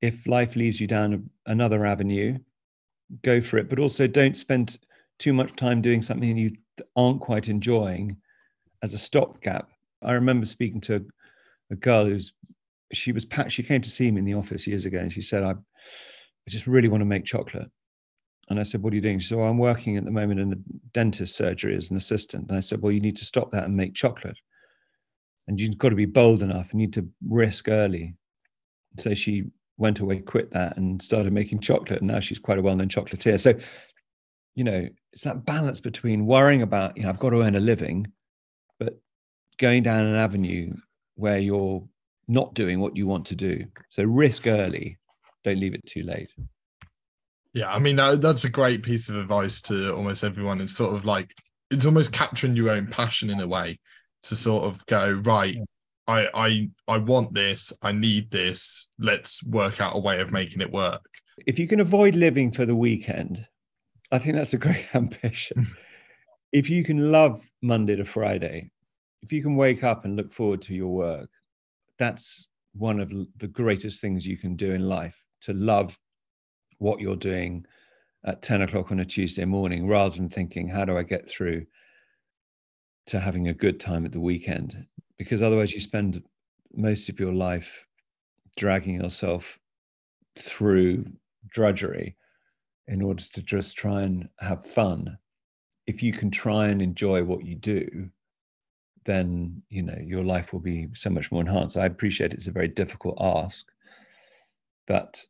if 0.00 0.26
life 0.26 0.56
leaves 0.56 0.80
you 0.80 0.86
down 0.86 1.30
another 1.46 1.84
avenue, 1.86 2.38
go 3.22 3.40
for 3.40 3.58
it. 3.58 3.68
But 3.68 3.78
also 3.78 4.06
don't 4.06 4.36
spend 4.36 4.78
too 5.18 5.32
much 5.32 5.54
time 5.56 5.82
doing 5.82 6.02
something 6.02 6.36
you 6.36 6.52
aren't 6.96 7.20
quite 7.20 7.48
enjoying 7.48 8.16
as 8.82 8.94
a 8.94 8.98
stopgap. 8.98 9.68
I 10.02 10.12
remember 10.12 10.46
speaking 10.46 10.80
to 10.82 11.04
a 11.70 11.76
girl 11.76 12.04
who's 12.04 12.34
she 12.92 13.12
was 13.12 13.26
she 13.48 13.62
came 13.62 13.80
to 13.82 13.90
see 13.90 14.10
me 14.10 14.18
in 14.20 14.24
the 14.24 14.34
office 14.34 14.66
years 14.66 14.84
ago 14.84 14.98
and 14.98 15.12
she 15.12 15.22
said 15.22 15.42
I, 15.42 15.50
I 15.52 16.48
just 16.48 16.66
really 16.66 16.88
want 16.88 17.00
to 17.00 17.06
make 17.06 17.24
chocolate. 17.24 17.70
And 18.50 18.60
I 18.60 18.62
said 18.62 18.82
what 18.82 18.92
are 18.92 18.96
you 18.96 19.02
doing? 19.02 19.18
She 19.18 19.28
said 19.28 19.38
well, 19.38 19.48
I'm 19.48 19.58
working 19.58 19.96
at 19.96 20.04
the 20.04 20.10
moment 20.10 20.40
in 20.40 20.52
a 20.52 20.56
dentist 20.92 21.34
surgery 21.36 21.76
as 21.76 21.90
an 21.90 21.96
assistant. 21.96 22.48
And 22.48 22.56
I 22.56 22.60
said 22.60 22.82
well 22.82 22.92
you 22.92 23.00
need 23.00 23.16
to 23.16 23.24
stop 23.24 23.50
that 23.52 23.64
and 23.64 23.76
make 23.76 23.94
chocolate. 23.94 24.38
And 25.48 25.60
you've 25.60 25.78
got 25.78 25.90
to 25.90 25.96
be 25.96 26.06
bold 26.06 26.42
enough 26.42 26.72
you 26.72 26.78
need 26.78 26.92
to 26.94 27.08
risk 27.28 27.68
early. 27.68 28.14
So 28.98 29.14
she 29.14 29.44
went 29.76 30.00
away 30.00 30.20
quit 30.20 30.50
that 30.52 30.76
and 30.76 31.02
started 31.02 31.32
making 31.32 31.60
chocolate. 31.60 32.00
And 32.00 32.08
now 32.08 32.20
she's 32.20 32.38
quite 32.38 32.58
a 32.58 32.62
well-known 32.62 32.88
chocolatier. 32.88 33.40
So 33.40 33.54
you 34.54 34.64
know, 34.64 34.88
it's 35.14 35.22
that 35.22 35.44
balance 35.44 35.80
between 35.80 36.26
worrying 36.26 36.62
about, 36.62 36.96
you 36.96 37.04
know, 37.04 37.08
I've 37.08 37.20
got 37.20 37.30
to 37.30 37.42
earn 37.42 37.54
a 37.54 37.60
living, 37.60 38.08
but 38.80 38.98
going 39.58 39.84
down 39.84 40.06
an 40.06 40.16
avenue 40.16 40.74
where 41.14 41.38
you're 41.38 41.84
not 42.26 42.52
doing 42.54 42.80
what 42.80 42.96
you 42.96 43.06
want 43.06 43.26
to 43.26 43.36
do. 43.36 43.64
So 43.90 44.02
risk 44.02 44.48
early, 44.48 44.98
don't 45.44 45.60
leave 45.60 45.74
it 45.74 45.86
too 45.86 46.02
late. 46.02 46.30
Yeah, 47.52 47.72
I 47.72 47.78
mean 47.78 47.94
that, 47.94 48.22
that's 48.22 48.42
a 48.42 48.50
great 48.50 48.82
piece 48.82 49.08
of 49.08 49.14
advice 49.14 49.62
to 49.62 49.94
almost 49.94 50.24
everyone. 50.24 50.60
It's 50.60 50.76
sort 50.76 50.96
of 50.96 51.04
like 51.04 51.32
it's 51.70 51.86
almost 51.86 52.12
capturing 52.12 52.56
your 52.56 52.70
own 52.70 52.88
passion 52.88 53.30
in 53.30 53.38
a 53.38 53.46
way 53.46 53.78
to 54.24 54.34
sort 54.34 54.64
of 54.64 54.84
go 54.86 55.12
right. 55.24 55.56
I 56.08 56.28
I 56.34 56.70
I 56.88 56.98
want 56.98 57.32
this. 57.32 57.72
I 57.82 57.92
need 57.92 58.32
this. 58.32 58.90
Let's 58.98 59.44
work 59.44 59.80
out 59.80 59.94
a 59.94 60.00
way 60.00 60.20
of 60.20 60.32
making 60.32 60.60
it 60.60 60.72
work. 60.72 61.06
If 61.46 61.60
you 61.60 61.68
can 61.68 61.78
avoid 61.78 62.16
living 62.16 62.50
for 62.50 62.66
the 62.66 62.74
weekend, 62.74 63.46
I 64.10 64.18
think 64.18 64.36
that's 64.36 64.54
a 64.54 64.58
great 64.58 64.86
ambition. 64.94 65.56
Mm. 65.58 65.76
if 66.52 66.70
you 66.70 66.84
can 66.84 67.10
love 67.10 67.44
Monday 67.62 67.96
to 67.96 68.04
Friday, 68.04 68.70
if 69.22 69.32
you 69.32 69.42
can 69.42 69.56
wake 69.56 69.82
up 69.82 70.04
and 70.04 70.16
look 70.16 70.32
forward 70.32 70.62
to 70.62 70.74
your 70.74 70.92
work, 70.92 71.30
that's 71.98 72.48
one 72.74 73.00
of 73.00 73.10
the 73.38 73.48
greatest 73.48 74.00
things 74.00 74.26
you 74.26 74.36
can 74.36 74.56
do 74.56 74.72
in 74.72 74.88
life 74.88 75.16
to 75.42 75.52
love 75.52 75.98
what 76.78 77.00
you're 77.00 77.16
doing 77.16 77.64
at 78.24 78.42
10 78.42 78.62
o'clock 78.62 78.90
on 78.90 79.00
a 79.00 79.04
Tuesday 79.04 79.44
morning 79.44 79.86
rather 79.86 80.16
than 80.16 80.28
thinking, 80.28 80.68
how 80.68 80.84
do 80.84 80.96
I 80.96 81.02
get 81.02 81.28
through 81.28 81.66
to 83.06 83.20
having 83.20 83.48
a 83.48 83.54
good 83.54 83.78
time 83.78 84.04
at 84.04 84.12
the 84.12 84.20
weekend? 84.20 84.86
Because 85.18 85.42
otherwise, 85.42 85.72
you 85.72 85.80
spend 85.80 86.22
most 86.74 87.08
of 87.08 87.20
your 87.20 87.32
life 87.32 87.86
dragging 88.56 88.96
yourself 88.96 89.58
through 90.36 91.04
drudgery 91.48 92.16
in 92.88 93.02
order 93.02 93.22
to 93.34 93.42
just 93.42 93.76
try 93.76 94.02
and 94.02 94.28
have 94.40 94.66
fun, 94.66 95.18
if 95.86 96.02
you 96.02 96.12
can 96.12 96.30
try 96.30 96.68
and 96.68 96.82
enjoy 96.82 97.24
what 97.24 97.44
you 97.44 97.56
do, 97.56 98.10
then 99.06 99.62
you 99.70 99.82
know 99.82 99.98
your 100.02 100.24
life 100.24 100.52
will 100.52 100.60
be 100.60 100.88
so 100.94 101.10
much 101.10 101.32
more 101.32 101.42
enhanced. 101.42 101.76
I 101.76 101.86
appreciate 101.86 102.34
it's 102.34 102.48
a 102.48 102.52
very 102.52 102.68
difficult 102.68 103.18
ask, 103.20 103.66
but 104.86 105.24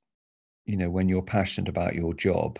you 0.66 0.76
know 0.76 0.90
when 0.90 1.08
you're 1.08 1.22
passionate 1.22 1.68
about 1.68 1.94
your 1.94 2.14
job, 2.14 2.58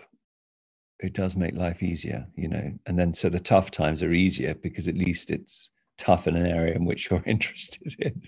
it 1.01 1.15
does 1.15 1.37
make 1.37 1.55
life 1.55 1.83
easier. 1.83 2.27
You 2.37 2.49
know, 2.49 2.73
and 2.87 2.99
then 2.99 3.15
so 3.15 3.29
the 3.29 3.41
tough 3.41 3.71
times 3.71 4.03
are 4.03 4.13
easier 4.13 4.55
because 4.55 4.89
at 4.89 4.97
least 4.97 5.31
it's 5.31 5.71
tough 5.99 6.27
in 6.29 6.37
an 6.37 6.47
area 6.47 6.75
in 6.75 6.85
which 6.85 7.11
you're 7.11 7.23
interested 7.27 7.95
in. 8.01 8.23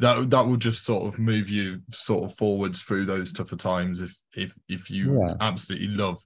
That 0.00 0.30
that 0.30 0.46
will 0.46 0.56
just 0.56 0.84
sort 0.84 1.06
of 1.06 1.20
move 1.20 1.48
you 1.48 1.80
sort 1.92 2.24
of 2.24 2.36
forwards 2.36 2.82
through 2.82 3.06
those 3.06 3.32
tougher 3.32 3.56
times 3.56 4.00
if 4.00 4.16
if 4.36 4.54
if 4.68 4.90
you 4.90 5.12
yeah. 5.12 5.34
absolutely 5.40 5.88
love 5.88 6.20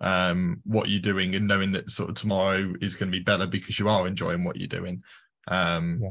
um, 0.00 0.60
what 0.64 0.88
you're 0.88 1.00
doing 1.00 1.34
and 1.34 1.46
knowing 1.46 1.72
that 1.72 1.90
sort 1.90 2.10
of 2.10 2.16
tomorrow 2.16 2.74
is 2.80 2.96
going 2.96 3.10
to 3.10 3.16
be 3.16 3.22
better 3.22 3.46
because 3.46 3.78
you 3.78 3.88
are 3.88 4.06
enjoying 4.06 4.44
what 4.44 4.56
you're 4.56 4.66
doing. 4.66 5.02
Um, 5.48 6.00
yeah. 6.02 6.10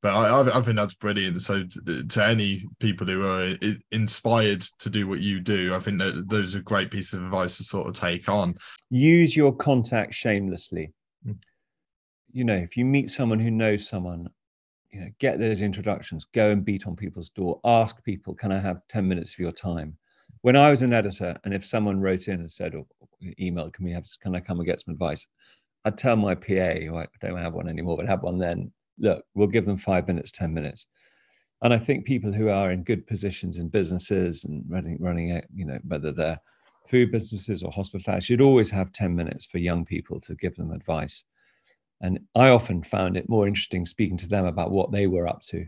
But 0.00 0.14
I, 0.14 0.58
I 0.58 0.62
think 0.62 0.76
that's 0.76 0.94
brilliant. 0.94 1.42
So 1.42 1.64
to, 1.86 2.06
to, 2.06 2.24
any 2.24 2.64
people 2.78 3.06
who 3.06 3.26
are 3.26 3.56
inspired 3.90 4.60
to 4.78 4.90
do 4.90 5.08
what 5.08 5.18
you 5.20 5.40
do, 5.40 5.74
I 5.74 5.80
think 5.80 5.98
that 5.98 6.28
those 6.28 6.54
are 6.54 6.62
great 6.62 6.92
pieces 6.92 7.14
of 7.14 7.24
advice 7.24 7.56
to 7.56 7.64
sort 7.64 7.88
of 7.88 7.94
take 7.94 8.28
on. 8.28 8.54
Use 8.90 9.36
your 9.36 9.52
contact 9.52 10.14
shamelessly. 10.14 10.92
Mm. 11.26 11.38
You 12.30 12.44
know, 12.44 12.54
if 12.54 12.76
you 12.76 12.84
meet 12.84 13.10
someone 13.10 13.40
who 13.40 13.50
knows 13.50 13.88
someone, 13.88 14.28
you 14.90 15.00
know, 15.00 15.08
get 15.18 15.38
those 15.38 15.60
introductions. 15.62 16.24
Go 16.32 16.50
and 16.50 16.64
beat 16.64 16.86
on 16.86 16.96
people's 16.96 17.30
door. 17.30 17.60
Ask 17.64 18.02
people, 18.04 18.34
"Can 18.34 18.52
I 18.52 18.58
have 18.58 18.86
ten 18.88 19.06
minutes 19.08 19.32
of 19.32 19.38
your 19.38 19.52
time?" 19.52 19.96
When 20.42 20.56
I 20.56 20.70
was 20.70 20.82
an 20.82 20.92
editor, 20.92 21.38
and 21.44 21.52
if 21.54 21.66
someone 21.66 22.00
wrote 22.00 22.28
in 22.28 22.40
and 22.40 22.50
said, 22.50 22.74
or 22.74 22.86
emailed 23.40 23.72
"Can 23.74 23.84
we 23.84 23.92
have? 23.92 24.06
Can 24.20 24.34
I 24.34 24.40
come 24.40 24.58
and 24.58 24.66
get 24.66 24.80
some 24.80 24.92
advice?" 24.92 25.26
I'd 25.84 25.98
tell 25.98 26.16
my 26.16 26.34
PA, 26.34 26.88
I 26.96 27.06
don't 27.20 27.38
have 27.38 27.54
one 27.54 27.68
anymore, 27.68 27.96
but 27.96 28.06
have 28.08 28.22
one 28.22 28.38
then, 28.38 28.72
look, 28.98 29.24
we'll 29.34 29.46
give 29.46 29.64
them 29.64 29.76
five 29.76 30.06
minutes, 30.06 30.32
10 30.32 30.52
minutes. 30.52 30.86
And 31.62 31.72
I 31.72 31.78
think 31.78 32.04
people 32.04 32.32
who 32.32 32.48
are 32.48 32.72
in 32.72 32.84
good 32.84 33.06
positions 33.06 33.58
in 33.58 33.68
businesses 33.68 34.44
and 34.44 34.64
running, 34.68 34.98
running 35.00 35.40
you 35.54 35.64
know, 35.64 35.78
whether 35.86 36.12
they're 36.12 36.38
food 36.86 37.10
businesses 37.12 37.62
or 37.62 37.70
hospitality, 37.72 38.24
should 38.24 38.40
always 38.40 38.70
have 38.70 38.92
10 38.92 39.14
minutes 39.14 39.46
for 39.46 39.58
young 39.58 39.84
people 39.84 40.20
to 40.20 40.34
give 40.34 40.54
them 40.56 40.72
advice. 40.72 41.24
And 42.00 42.20
I 42.34 42.50
often 42.50 42.82
found 42.82 43.16
it 43.16 43.28
more 43.28 43.46
interesting 43.48 43.84
speaking 43.84 44.16
to 44.18 44.28
them 44.28 44.46
about 44.46 44.70
what 44.70 44.92
they 44.92 45.06
were 45.06 45.26
up 45.26 45.42
to, 45.48 45.66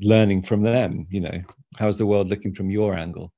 learning 0.00 0.42
from 0.42 0.62
them, 0.62 1.06
you 1.10 1.20
know, 1.20 1.42
how's 1.78 1.96
the 1.96 2.06
world 2.06 2.28
looking 2.28 2.52
from 2.52 2.70
your 2.70 2.94
angle? 2.94 3.32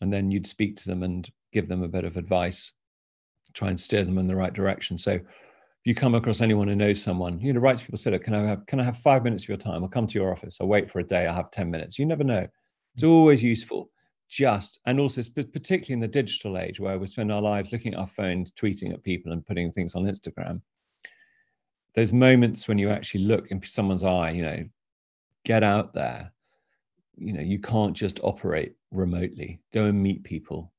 And 0.00 0.12
then 0.12 0.30
you'd 0.30 0.46
speak 0.46 0.76
to 0.76 0.88
them 0.88 1.02
and 1.02 1.30
give 1.52 1.68
them 1.68 1.82
a 1.82 1.88
bit 1.88 2.04
of 2.04 2.16
advice, 2.16 2.72
try 3.54 3.68
and 3.68 3.80
steer 3.80 4.04
them 4.04 4.18
in 4.18 4.26
the 4.26 4.36
right 4.36 4.52
direction. 4.52 4.98
So 4.98 5.12
if 5.12 5.86
you 5.86 5.94
come 5.94 6.14
across 6.14 6.40
anyone 6.40 6.68
who 6.68 6.74
knows 6.74 7.02
someone, 7.02 7.40
you 7.40 7.52
know, 7.52 7.60
write 7.60 7.78
to 7.78 7.84
people, 7.84 7.98
say, 7.98 8.10
look, 8.10 8.24
can 8.24 8.34
I 8.34 8.46
have 8.46 8.66
can 8.66 8.80
I 8.80 8.84
have 8.84 8.98
five 8.98 9.24
minutes 9.24 9.44
of 9.44 9.48
your 9.48 9.58
time? 9.58 9.82
I'll 9.82 9.88
come 9.88 10.06
to 10.06 10.18
your 10.18 10.32
office. 10.32 10.58
I'll 10.60 10.66
wait 10.66 10.90
for 10.90 10.98
a 10.98 11.04
day. 11.04 11.26
I'll 11.26 11.34
have 11.34 11.50
10 11.50 11.70
minutes. 11.70 11.98
You 11.98 12.06
never 12.06 12.24
know. 12.24 12.46
It's 12.94 13.04
mm. 13.04 13.10
always 13.10 13.42
useful. 13.42 13.90
Just 14.28 14.78
and 14.86 15.00
also 15.00 15.22
particularly 15.32 15.94
in 15.94 16.00
the 16.00 16.08
digital 16.08 16.58
age 16.58 16.78
where 16.78 16.98
we 16.98 17.06
spend 17.06 17.32
our 17.32 17.42
lives 17.42 17.72
looking 17.72 17.94
at 17.94 18.00
our 18.00 18.06
phones, 18.06 18.52
tweeting 18.52 18.92
at 18.92 19.02
people 19.02 19.32
and 19.32 19.44
putting 19.44 19.72
things 19.72 19.94
on 19.94 20.04
Instagram. 20.04 20.60
Those 21.94 22.12
moments 22.12 22.68
when 22.68 22.78
you 22.78 22.90
actually 22.90 23.24
look 23.24 23.50
in 23.50 23.62
someone's 23.64 24.04
eye, 24.04 24.30
you 24.30 24.42
know, 24.42 24.64
get 25.44 25.62
out 25.62 25.92
there. 25.92 26.32
You 27.16 27.32
know, 27.32 27.40
you 27.40 27.58
can't 27.58 27.94
just 27.94 28.20
operate 28.22 28.74
remotely. 28.90 29.60
Go 29.72 29.86
and 29.86 30.02
meet 30.02 30.22
people 30.24 30.72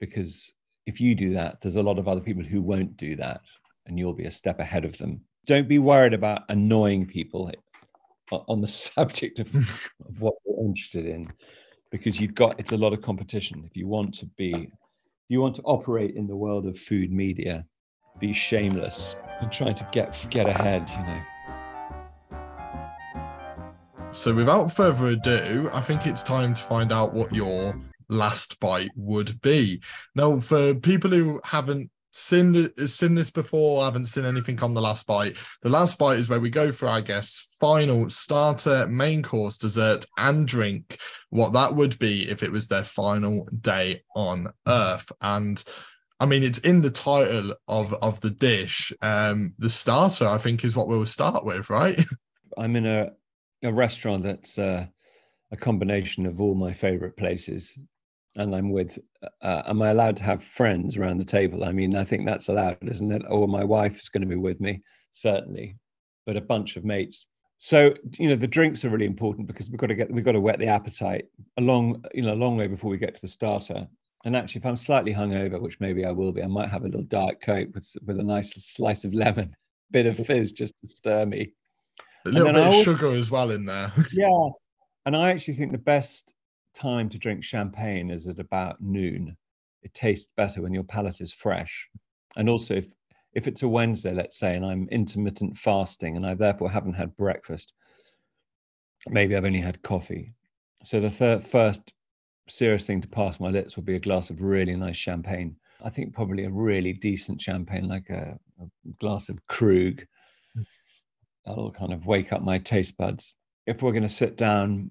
because 0.00 0.52
if 0.86 1.00
you 1.00 1.14
do 1.14 1.34
that, 1.34 1.60
there's 1.60 1.76
a 1.76 1.82
lot 1.82 1.98
of 1.98 2.08
other 2.08 2.20
people 2.20 2.42
who 2.42 2.62
won't 2.62 2.96
do 2.96 3.16
that 3.16 3.40
and 3.86 3.98
you'll 3.98 4.14
be 4.14 4.26
a 4.26 4.30
step 4.30 4.58
ahead 4.58 4.84
of 4.84 4.96
them. 4.98 5.20
Don't 5.46 5.68
be 5.68 5.78
worried 5.78 6.14
about 6.14 6.42
annoying 6.48 7.06
people 7.06 7.50
on 8.30 8.60
the 8.60 8.66
subject 8.68 9.38
of, 9.38 9.54
of 9.54 10.20
what 10.20 10.34
you're 10.46 10.64
interested 10.64 11.06
in, 11.06 11.32
because 11.90 12.20
you've 12.20 12.34
got 12.34 12.58
it's 12.58 12.72
a 12.72 12.76
lot 12.76 12.92
of 12.92 13.02
competition. 13.02 13.64
If 13.66 13.76
you 13.76 13.86
want 13.86 14.14
to 14.14 14.26
be, 14.36 14.70
you 15.28 15.40
want 15.40 15.56
to 15.56 15.62
operate 15.62 16.14
in 16.14 16.26
the 16.26 16.36
world 16.36 16.66
of 16.66 16.78
food 16.78 17.12
media, 17.12 17.66
be 18.18 18.32
shameless 18.32 19.16
and 19.40 19.50
try 19.50 19.72
to 19.72 19.88
get 19.92 20.26
get 20.30 20.48
ahead. 20.48 20.88
You 20.90 21.06
know. 21.06 21.22
So, 24.12 24.34
without 24.34 24.72
further 24.72 25.08
ado, 25.08 25.70
I 25.72 25.80
think 25.80 26.06
it's 26.06 26.22
time 26.22 26.54
to 26.54 26.62
find 26.62 26.92
out 26.92 27.14
what 27.14 27.32
your 27.32 27.80
last 28.08 28.60
bite 28.60 28.90
would 28.94 29.40
be. 29.40 29.80
Now, 30.14 30.38
for 30.40 30.74
people 30.74 31.10
who 31.10 31.40
haven't 31.44 31.90
seen 32.12 32.70
seen 32.86 33.14
this 33.14 33.30
before. 33.30 33.84
Haven't 33.84 34.06
seen 34.06 34.24
anything 34.24 34.62
on 34.62 34.74
the 34.74 34.80
last 34.80 35.06
bite. 35.06 35.38
The 35.62 35.68
last 35.68 35.98
bite 35.98 36.18
is 36.18 36.28
where 36.28 36.40
we 36.40 36.50
go 36.50 36.72
for, 36.72 36.88
I 36.88 37.00
guess, 37.00 37.56
final 37.60 38.08
starter, 38.10 38.86
main 38.86 39.22
course, 39.22 39.58
dessert, 39.58 40.06
and 40.16 40.46
drink. 40.46 40.98
What 41.30 41.52
that 41.54 41.74
would 41.74 41.98
be 41.98 42.28
if 42.28 42.42
it 42.42 42.52
was 42.52 42.68
their 42.68 42.84
final 42.84 43.48
day 43.60 44.02
on 44.14 44.48
Earth. 44.66 45.10
And 45.20 45.62
I 46.22 46.26
mean, 46.26 46.42
it's 46.42 46.58
in 46.60 46.82
the 46.82 46.90
title 46.90 47.54
of 47.66 47.92
of 47.94 48.20
the 48.20 48.30
dish. 48.30 48.92
Um, 49.02 49.54
the 49.58 49.70
starter, 49.70 50.26
I 50.26 50.38
think, 50.38 50.64
is 50.64 50.76
what 50.76 50.88
we'll 50.88 51.04
start 51.06 51.44
with, 51.44 51.68
right? 51.68 52.00
I'm 52.56 52.76
in 52.76 52.86
a 52.86 53.12
a 53.64 53.72
restaurant 53.72 54.22
that's 54.22 54.58
uh, 54.58 54.86
a 55.50 55.56
combination 55.56 56.26
of 56.26 56.40
all 56.40 56.54
my 56.54 56.72
favorite 56.72 57.16
places 57.16 57.76
and 58.36 58.54
I'm 58.54 58.70
with, 58.70 58.98
uh, 59.42 59.62
am 59.66 59.82
I 59.82 59.90
allowed 59.90 60.16
to 60.18 60.24
have 60.24 60.42
friends 60.42 60.96
around 60.96 61.18
the 61.18 61.24
table? 61.24 61.64
I 61.64 61.72
mean, 61.72 61.94
I 61.94 62.04
think 62.04 62.26
that's 62.26 62.48
allowed, 62.48 62.78
isn't 62.82 63.12
it? 63.12 63.22
Or 63.28 63.46
my 63.46 63.64
wife 63.64 63.98
is 63.98 64.08
going 64.08 64.22
to 64.22 64.28
be 64.28 64.36
with 64.36 64.60
me, 64.60 64.82
certainly, 65.10 65.76
but 66.24 66.36
a 66.36 66.40
bunch 66.40 66.76
of 66.76 66.84
mates. 66.84 67.26
So 67.58 67.94
you 68.18 68.28
know, 68.28 68.34
the 68.34 68.48
drinks 68.48 68.84
are 68.84 68.90
really 68.90 69.06
important 69.06 69.46
because 69.46 69.70
we've 69.70 69.78
got 69.78 69.86
to 69.88 69.94
get 69.94 70.10
we've 70.10 70.24
got 70.24 70.32
to 70.32 70.40
whet 70.40 70.58
the 70.58 70.66
appetite 70.66 71.26
a 71.58 71.60
long 71.60 72.04
you 72.12 72.22
know 72.22 72.32
a 72.32 72.34
long 72.34 72.56
way 72.56 72.66
before 72.66 72.90
we 72.90 72.98
get 72.98 73.14
to 73.14 73.20
the 73.20 73.28
starter. 73.28 73.86
And 74.24 74.36
actually, 74.36 74.60
if 74.60 74.66
I'm 74.66 74.76
slightly 74.76 75.12
hungover, 75.12 75.60
which 75.60 75.80
maybe 75.80 76.04
I 76.04 76.12
will 76.12 76.32
be, 76.32 76.42
I 76.42 76.46
might 76.46 76.68
have 76.68 76.82
a 76.82 76.86
little 76.86 77.02
diet 77.02 77.40
coke 77.42 77.68
with 77.74 77.88
with 78.04 78.20
a 78.20 78.22
nice 78.22 78.52
slice 78.52 79.04
of 79.04 79.14
lemon, 79.14 79.54
bit 79.90 80.06
of 80.06 80.24
fizz 80.24 80.52
just 80.52 80.78
to 80.78 80.88
stir 80.88 81.26
me. 81.26 81.52
A 82.24 82.28
little 82.28 82.52
bit 82.52 82.66
of 82.66 82.84
sugar 82.84 83.10
as 83.10 83.30
well 83.30 83.50
in 83.50 83.64
there. 83.64 83.92
yeah, 84.12 84.48
and 85.06 85.16
I 85.16 85.30
actually 85.30 85.54
think 85.54 85.72
the 85.72 85.78
best 85.78 86.32
time 86.74 87.08
to 87.08 87.18
drink 87.18 87.42
champagne 87.42 88.10
is 88.10 88.26
at 88.26 88.38
about 88.38 88.80
noon. 88.80 89.36
It 89.82 89.92
tastes 89.94 90.30
better 90.36 90.62
when 90.62 90.72
your 90.72 90.84
palate 90.84 91.20
is 91.20 91.32
fresh. 91.32 91.88
And 92.36 92.48
also, 92.48 92.74
if, 92.74 92.86
if 93.34 93.46
it's 93.48 93.62
a 93.62 93.68
Wednesday, 93.68 94.14
let's 94.14 94.38
say, 94.38 94.56
and 94.56 94.64
I'm 94.64 94.88
intermittent 94.90 95.56
fasting 95.58 96.16
and 96.16 96.24
I 96.24 96.34
therefore 96.34 96.70
haven't 96.70 96.94
had 96.94 97.16
breakfast, 97.16 97.74
maybe 99.08 99.36
I've 99.36 99.44
only 99.44 99.60
had 99.60 99.82
coffee. 99.82 100.32
So 100.84 101.00
the 101.00 101.10
third, 101.10 101.44
first 101.44 101.92
serious 102.56 102.86
thing 102.86 103.00
to 103.00 103.08
pass 103.08 103.40
my 103.40 103.48
lips 103.48 103.76
would 103.76 103.86
be 103.86 103.96
a 103.96 104.00
glass 104.00 104.30
of 104.30 104.42
really 104.42 104.76
nice 104.76 104.96
champagne. 104.96 105.56
I 105.84 105.90
think 105.90 106.14
probably 106.14 106.44
a 106.44 106.50
really 106.50 106.92
decent 106.92 107.40
champagne, 107.40 107.88
like 107.88 108.08
a, 108.10 108.38
a 108.60 108.66
glass 109.00 109.28
of 109.28 109.44
Krug. 109.46 110.04
Hmm. 110.54 110.62
That'll 111.44 111.72
kind 111.72 111.92
of 111.92 112.06
wake 112.06 112.32
up 112.32 112.42
my 112.42 112.58
taste 112.58 112.96
buds. 112.96 113.34
If 113.66 113.82
we're 113.82 113.92
going 113.92 114.02
to 114.02 114.08
sit 114.08 114.36
down 114.36 114.90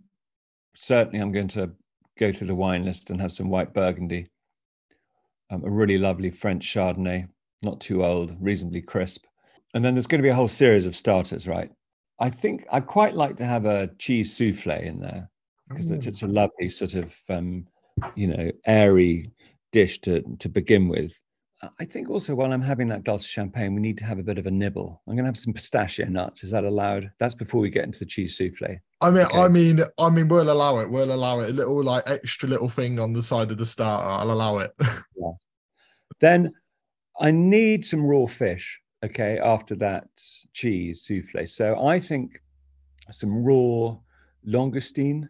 certainly 0.76 1.20
I'm 1.20 1.32
going 1.32 1.50
to 1.50 1.72
go 2.20 2.32
through 2.32 2.48
the 2.48 2.56
wine 2.56 2.86
list 2.86 3.10
and 3.10 3.22
have 3.22 3.32
some 3.32 3.50
white 3.50 3.74
Burgundy, 3.74 4.30
um, 5.50 5.64
a 5.64 5.70
really 5.70 5.98
lovely 5.98 6.32
French 6.32 6.66
Chardonnay, 6.66 7.28
not 7.62 7.82
too 7.82 8.06
old, 8.06 8.36
reasonably 8.40 8.82
crisp. 8.82 9.26
And 9.74 9.84
then 9.84 9.96
there's 9.96 10.08
going 10.08 10.20
to 10.20 10.26
be 10.26 10.30
a 10.30 10.36
whole 10.36 10.48
series 10.48 10.86
of 10.86 10.96
starters, 10.96 11.48
right? 11.48 11.72
I 12.20 12.30
think 12.30 12.66
I'd 12.72 12.88
quite 12.88 13.16
like 13.16 13.38
to 13.38 13.46
have 13.46 13.66
a 13.66 13.90
cheese 13.98 14.36
souffle 14.36 14.80
in 14.82 15.00
there 15.00 15.30
because 15.74 15.92
mm. 15.92 16.06
it's 16.08 16.24
a 16.24 16.28
lovely 16.28 16.70
sort 16.70 16.96
of, 16.96 17.14
um, 17.30 17.66
you 18.16 18.28
know, 18.28 18.52
airy 18.66 19.32
dish 19.72 20.00
to 20.02 20.22
to 20.40 20.50
begin 20.50 20.88
with. 20.88 21.20
I 21.80 21.86
think 21.86 22.10
also 22.10 22.34
while 22.34 22.52
I'm 22.52 22.62
having 22.62 22.88
that 22.88 23.04
glass 23.04 23.22
of 23.22 23.30
champagne, 23.30 23.76
we 23.76 23.82
need 23.82 23.98
to 24.00 24.04
have 24.04 24.18
a 24.18 24.24
bit 24.24 24.40
of 24.40 24.48
a 24.48 24.52
nibble. 24.52 25.02
I'm 25.08 25.14
going 25.14 25.26
to 25.26 25.30
have 25.30 25.38
some 25.38 25.54
pistachio 25.54 26.08
nuts. 26.08 26.44
Is 26.44 26.50
that 26.52 26.64
allowed? 26.64 27.12
That's 27.20 27.36
before 27.36 27.62
we 27.62 27.70
get 27.70 27.84
into 27.84 28.00
the 28.00 28.06
cheese 28.06 28.36
souffle. 28.36 28.80
I 29.00 29.12
mean, 29.12 29.26
okay. 29.26 29.40
I 29.40 29.48
mean, 29.48 29.82
I 30.00 30.10
mean, 30.10 30.28
we'll 30.28 30.50
allow 30.50 30.80
it. 30.80 30.90
We'll 30.90 31.14
allow 31.14 31.42
it. 31.42 31.52
A 31.52 31.54
little 31.54 31.84
like 31.84 32.04
extra 32.08 32.50
little 32.50 32.70
thing 32.70 33.00
on 33.00 33.14
the 33.14 33.22
side 33.22 33.52
of 33.52 33.60
the 33.60 33.66
starter. 33.66 34.10
I'll 34.10 34.32
allow 34.32 34.58
it. 34.58 34.74
yeah. 34.80 35.32
Then 36.20 36.52
I 37.20 37.30
need 37.30 37.86
some 37.86 38.04
raw 38.04 38.26
fish. 38.26 38.80
Okay, 39.04 39.40
after 39.40 39.76
that 39.76 40.08
cheese 40.54 41.04
souffle. 41.04 41.48
So 41.48 41.84
I 41.84 42.00
think 42.00 42.42
some 43.12 43.44
raw 43.44 43.98
langoustine. 44.48 45.28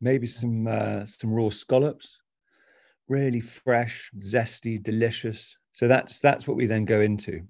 Maybe 0.00 0.26
some 0.26 0.66
uh, 0.66 1.04
some 1.06 1.32
raw 1.32 1.50
scallops 1.50 2.22
really 3.08 3.40
fresh, 3.40 4.10
zesty, 4.18 4.82
delicious. 4.82 5.56
So 5.72 5.86
that's 5.88 6.18
that's 6.20 6.46
what 6.46 6.56
we 6.56 6.66
then 6.66 6.84
go 6.84 7.00
into. 7.00 7.42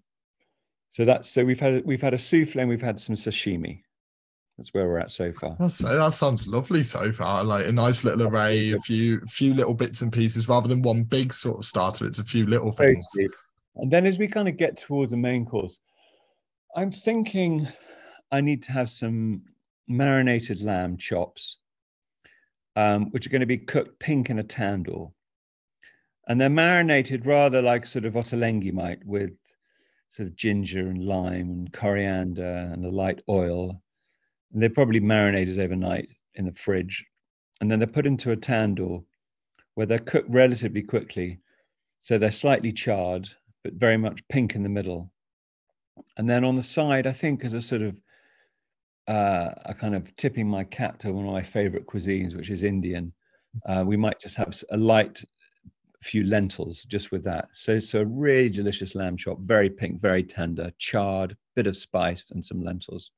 So 0.90 1.04
that's 1.04 1.30
so 1.30 1.44
we've 1.44 1.60
had 1.60 1.84
we've 1.86 2.02
had 2.02 2.14
a 2.14 2.18
souffle 2.18 2.60
and 2.60 2.68
we've 2.68 2.82
had 2.82 3.00
some 3.00 3.14
sashimi. 3.14 3.82
That's 4.58 4.74
where 4.74 4.86
we're 4.86 4.98
at 4.98 5.10
so 5.10 5.32
far. 5.32 5.56
That's, 5.58 5.78
that 5.78 6.12
sounds 6.12 6.46
lovely 6.46 6.82
so 6.82 7.10
far. 7.10 7.42
Like 7.42 7.66
a 7.66 7.72
nice 7.72 8.04
little 8.04 8.26
array, 8.26 8.72
a 8.72 8.78
few 8.80 9.20
few 9.26 9.54
little 9.54 9.74
bits 9.74 10.02
and 10.02 10.12
pieces, 10.12 10.48
rather 10.48 10.68
than 10.68 10.82
one 10.82 11.04
big 11.04 11.32
sort 11.32 11.58
of 11.58 11.64
starter. 11.64 12.06
It's 12.06 12.18
a 12.18 12.24
few 12.24 12.46
little 12.46 12.72
things. 12.72 13.06
And 13.76 13.90
then 13.90 14.04
as 14.04 14.18
we 14.18 14.28
kind 14.28 14.48
of 14.48 14.58
get 14.58 14.76
towards 14.76 15.12
the 15.12 15.16
main 15.16 15.46
course, 15.46 15.80
I'm 16.76 16.90
thinking 16.90 17.66
I 18.30 18.42
need 18.42 18.62
to 18.64 18.72
have 18.72 18.90
some 18.90 19.42
marinated 19.88 20.60
lamb 20.60 20.98
chops, 20.98 21.56
um, 22.76 23.10
which 23.10 23.26
are 23.26 23.30
going 23.30 23.40
to 23.40 23.46
be 23.46 23.58
cooked 23.58 23.98
pink 23.98 24.30
in 24.30 24.38
a 24.38 24.44
tandoor. 24.44 25.12
And 26.28 26.40
they're 26.40 26.48
marinated 26.48 27.26
rather 27.26 27.60
like 27.60 27.86
sort 27.86 28.04
of 28.04 28.14
ottolenghi 28.14 28.72
might 28.72 29.04
with 29.04 29.32
sort 30.10 30.28
of 30.28 30.36
ginger 30.36 30.88
and 30.88 31.04
lime 31.04 31.50
and 31.50 31.72
coriander 31.72 32.70
and 32.72 32.84
a 32.84 32.90
light 32.90 33.22
oil. 33.28 33.82
And 34.52 34.62
they're 34.62 34.70
probably 34.70 35.00
marinated 35.00 35.58
overnight 35.58 36.08
in 36.34 36.44
the 36.44 36.52
fridge. 36.52 37.04
And 37.60 37.70
then 37.70 37.78
they're 37.78 37.88
put 37.88 38.06
into 38.06 38.32
a 38.32 38.36
tandoor 38.36 39.04
where 39.74 39.86
they're 39.86 39.98
cooked 39.98 40.30
relatively 40.30 40.82
quickly. 40.82 41.40
So 42.00 42.18
they're 42.18 42.32
slightly 42.32 42.72
charred, 42.72 43.28
but 43.64 43.74
very 43.74 43.96
much 43.96 44.26
pink 44.28 44.54
in 44.54 44.62
the 44.62 44.68
middle. 44.68 45.10
And 46.16 46.28
then 46.28 46.44
on 46.44 46.56
the 46.56 46.62
side, 46.62 47.06
I 47.06 47.12
think 47.12 47.44
as 47.44 47.54
a 47.54 47.62
sort 47.62 47.82
of 47.82 47.96
uh, 49.08 49.50
a 49.64 49.74
kind 49.74 49.94
of 49.94 50.14
tipping 50.16 50.48
my 50.48 50.64
cap 50.64 50.98
to 51.00 51.12
one 51.12 51.26
of 51.26 51.32
my 51.32 51.42
favorite 51.42 51.86
cuisines, 51.86 52.36
which 52.36 52.50
is 52.50 52.62
Indian. 52.62 53.12
Uh, 53.66 53.84
we 53.86 53.96
might 53.96 54.20
just 54.20 54.36
have 54.36 54.54
a 54.70 54.76
light 54.76 55.22
few 56.02 56.24
lentils 56.24 56.82
just 56.82 57.12
with 57.12 57.24
that. 57.24 57.48
So 57.54 57.72
it's 57.72 57.94
a 57.94 58.04
really 58.04 58.48
delicious 58.48 58.94
lamb 58.94 59.16
chop, 59.16 59.38
very 59.40 59.70
pink, 59.70 60.00
very 60.00 60.22
tender, 60.22 60.72
charred, 60.78 61.36
bit 61.54 61.66
of 61.66 61.76
spice, 61.76 62.24
and 62.30 62.44
some 62.44 62.62
lentils. 62.62 63.10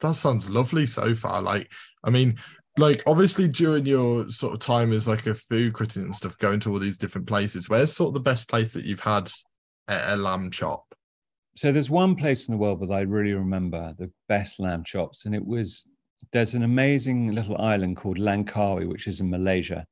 That 0.00 0.16
sounds 0.16 0.50
lovely 0.50 0.86
so 0.86 1.14
far. 1.14 1.40
Like, 1.40 1.70
I 2.02 2.10
mean, 2.10 2.38
like 2.78 3.02
obviously 3.06 3.48
during 3.48 3.86
your 3.86 4.28
sort 4.30 4.54
of 4.54 4.60
time 4.60 4.92
as 4.92 5.06
like 5.06 5.26
a 5.26 5.34
food 5.34 5.74
critic 5.74 6.04
and 6.04 6.16
stuff, 6.16 6.38
going 6.38 6.60
to 6.60 6.72
all 6.72 6.78
these 6.78 6.98
different 6.98 7.26
places, 7.26 7.68
where's 7.68 7.92
sort 7.92 8.08
of 8.08 8.14
the 8.14 8.20
best 8.20 8.48
place 8.48 8.72
that 8.72 8.84
you've 8.84 9.00
had 9.00 9.30
a, 9.88 10.14
a 10.14 10.16
lamb 10.16 10.50
chop? 10.50 10.91
So 11.54 11.70
there's 11.70 11.90
one 11.90 12.16
place 12.16 12.48
in 12.48 12.52
the 12.52 12.58
world 12.58 12.80
that 12.80 12.90
I 12.90 13.02
really 13.02 13.34
remember 13.34 13.94
the 13.98 14.10
best 14.28 14.58
lamb 14.58 14.84
chops, 14.84 15.26
and 15.26 15.34
it 15.34 15.44
was 15.44 15.86
there's 16.30 16.54
an 16.54 16.62
amazing 16.62 17.32
little 17.32 17.58
island 17.58 17.96
called 17.96 18.18
Langkawi, 18.18 18.88
which 18.88 19.06
is 19.06 19.20
in 19.20 19.28
Malaysia. 19.28 19.86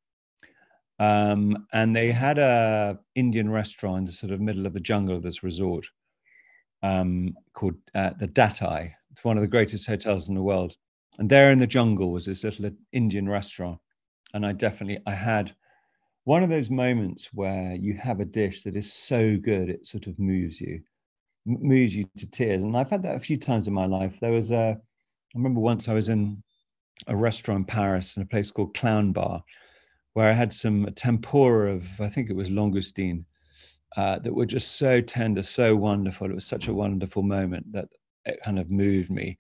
Um, 0.98 1.66
and 1.72 1.94
they 1.94 2.12
had 2.12 2.38
a 2.38 2.98
Indian 3.14 3.50
restaurant 3.50 3.98
in 3.98 4.04
the 4.06 4.12
sort 4.12 4.32
of 4.32 4.40
middle 4.40 4.66
of 4.66 4.72
the 4.72 4.80
jungle 4.80 5.16
of 5.16 5.22
this 5.22 5.42
resort 5.42 5.86
um, 6.82 7.34
called 7.52 7.74
uh, 7.94 8.10
the 8.18 8.28
Datai. 8.28 8.92
It's 9.10 9.24
one 9.24 9.36
of 9.36 9.42
the 9.42 9.48
greatest 9.48 9.86
hotels 9.86 10.28
in 10.28 10.34
the 10.34 10.42
world. 10.42 10.76
And 11.18 11.28
there 11.28 11.50
in 11.50 11.58
the 11.58 11.66
jungle 11.66 12.12
was 12.12 12.26
this 12.26 12.44
little 12.44 12.70
Indian 12.92 13.28
restaurant. 13.28 13.78
And 14.32 14.46
I 14.46 14.52
definitely 14.52 15.02
I 15.06 15.12
had 15.14 15.54
one 16.24 16.42
of 16.42 16.50
those 16.50 16.70
moments 16.70 17.28
where 17.32 17.74
you 17.74 17.94
have 17.94 18.20
a 18.20 18.24
dish 18.24 18.62
that 18.62 18.76
is 18.76 18.92
so 18.92 19.36
good 19.36 19.68
it 19.68 19.86
sort 19.86 20.06
of 20.06 20.18
moves 20.18 20.60
you 20.60 20.80
moves 21.46 21.94
you 21.94 22.06
to 22.18 22.26
tears. 22.26 22.62
And 22.62 22.76
I've 22.76 22.90
had 22.90 23.02
that 23.02 23.16
a 23.16 23.20
few 23.20 23.36
times 23.36 23.66
in 23.66 23.74
my 23.74 23.86
life. 23.86 24.14
There 24.20 24.32
was 24.32 24.50
a, 24.50 24.76
I 24.76 25.38
remember 25.38 25.60
once 25.60 25.88
I 25.88 25.94
was 25.94 26.08
in 26.08 26.42
a 27.06 27.16
restaurant 27.16 27.60
in 27.60 27.64
Paris 27.64 28.16
in 28.16 28.22
a 28.22 28.26
place 28.26 28.50
called 28.50 28.74
Clown 28.74 29.12
Bar, 29.12 29.42
where 30.12 30.28
I 30.28 30.32
had 30.32 30.52
some 30.52 30.88
tempura 30.94 31.72
of, 31.72 32.00
I 32.00 32.08
think 32.08 32.28
it 32.28 32.36
was 32.36 32.50
langoustine, 32.50 33.24
uh, 33.96 34.18
that 34.20 34.34
were 34.34 34.46
just 34.46 34.76
so 34.76 35.00
tender, 35.00 35.42
so 35.42 35.74
wonderful. 35.74 36.30
It 36.30 36.34
was 36.34 36.46
such 36.46 36.68
a 36.68 36.74
wonderful 36.74 37.22
moment 37.22 37.72
that 37.72 37.88
it 38.24 38.40
kind 38.44 38.58
of 38.58 38.70
moved 38.70 39.10
me. 39.10 39.38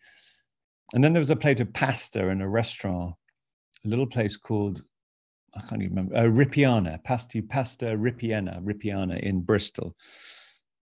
And 0.94 1.04
then 1.04 1.12
there 1.12 1.20
was 1.20 1.30
a 1.30 1.36
plate 1.36 1.60
of 1.60 1.72
pasta 1.72 2.28
in 2.28 2.40
a 2.40 2.48
restaurant, 2.48 3.14
a 3.84 3.88
little 3.88 4.06
place 4.06 4.36
called, 4.36 4.82
I 5.54 5.60
can't 5.60 5.82
even 5.82 5.96
remember, 5.96 6.16
uh, 6.16 6.22
Ripiana, 6.22 7.02
pasta, 7.04 7.42
pasta 7.42 7.86
Ripiena, 7.96 8.60
Ripiana 8.62 9.20
in 9.20 9.42
Bristol 9.42 9.94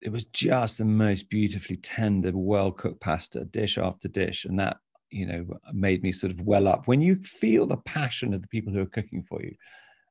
it 0.02 0.12
was 0.12 0.24
just 0.26 0.78
the 0.78 0.84
most 0.84 1.28
beautifully 1.30 1.76
tender, 1.76 2.30
well 2.34 2.70
cooked 2.70 3.00
pasta, 3.00 3.44
dish 3.44 3.78
after 3.78 4.08
dish, 4.08 4.44
and 4.44 4.58
that 4.58 4.78
you 5.10 5.26
know 5.26 5.46
made 5.72 6.02
me 6.02 6.12
sort 6.12 6.32
of 6.32 6.40
well 6.42 6.68
up. 6.68 6.86
When 6.86 7.00
you 7.00 7.16
feel 7.16 7.66
the 7.66 7.78
passion 7.78 8.34
of 8.34 8.42
the 8.42 8.48
people 8.48 8.72
who 8.72 8.80
are 8.80 8.86
cooking 8.86 9.22
for 9.22 9.42
you, 9.42 9.54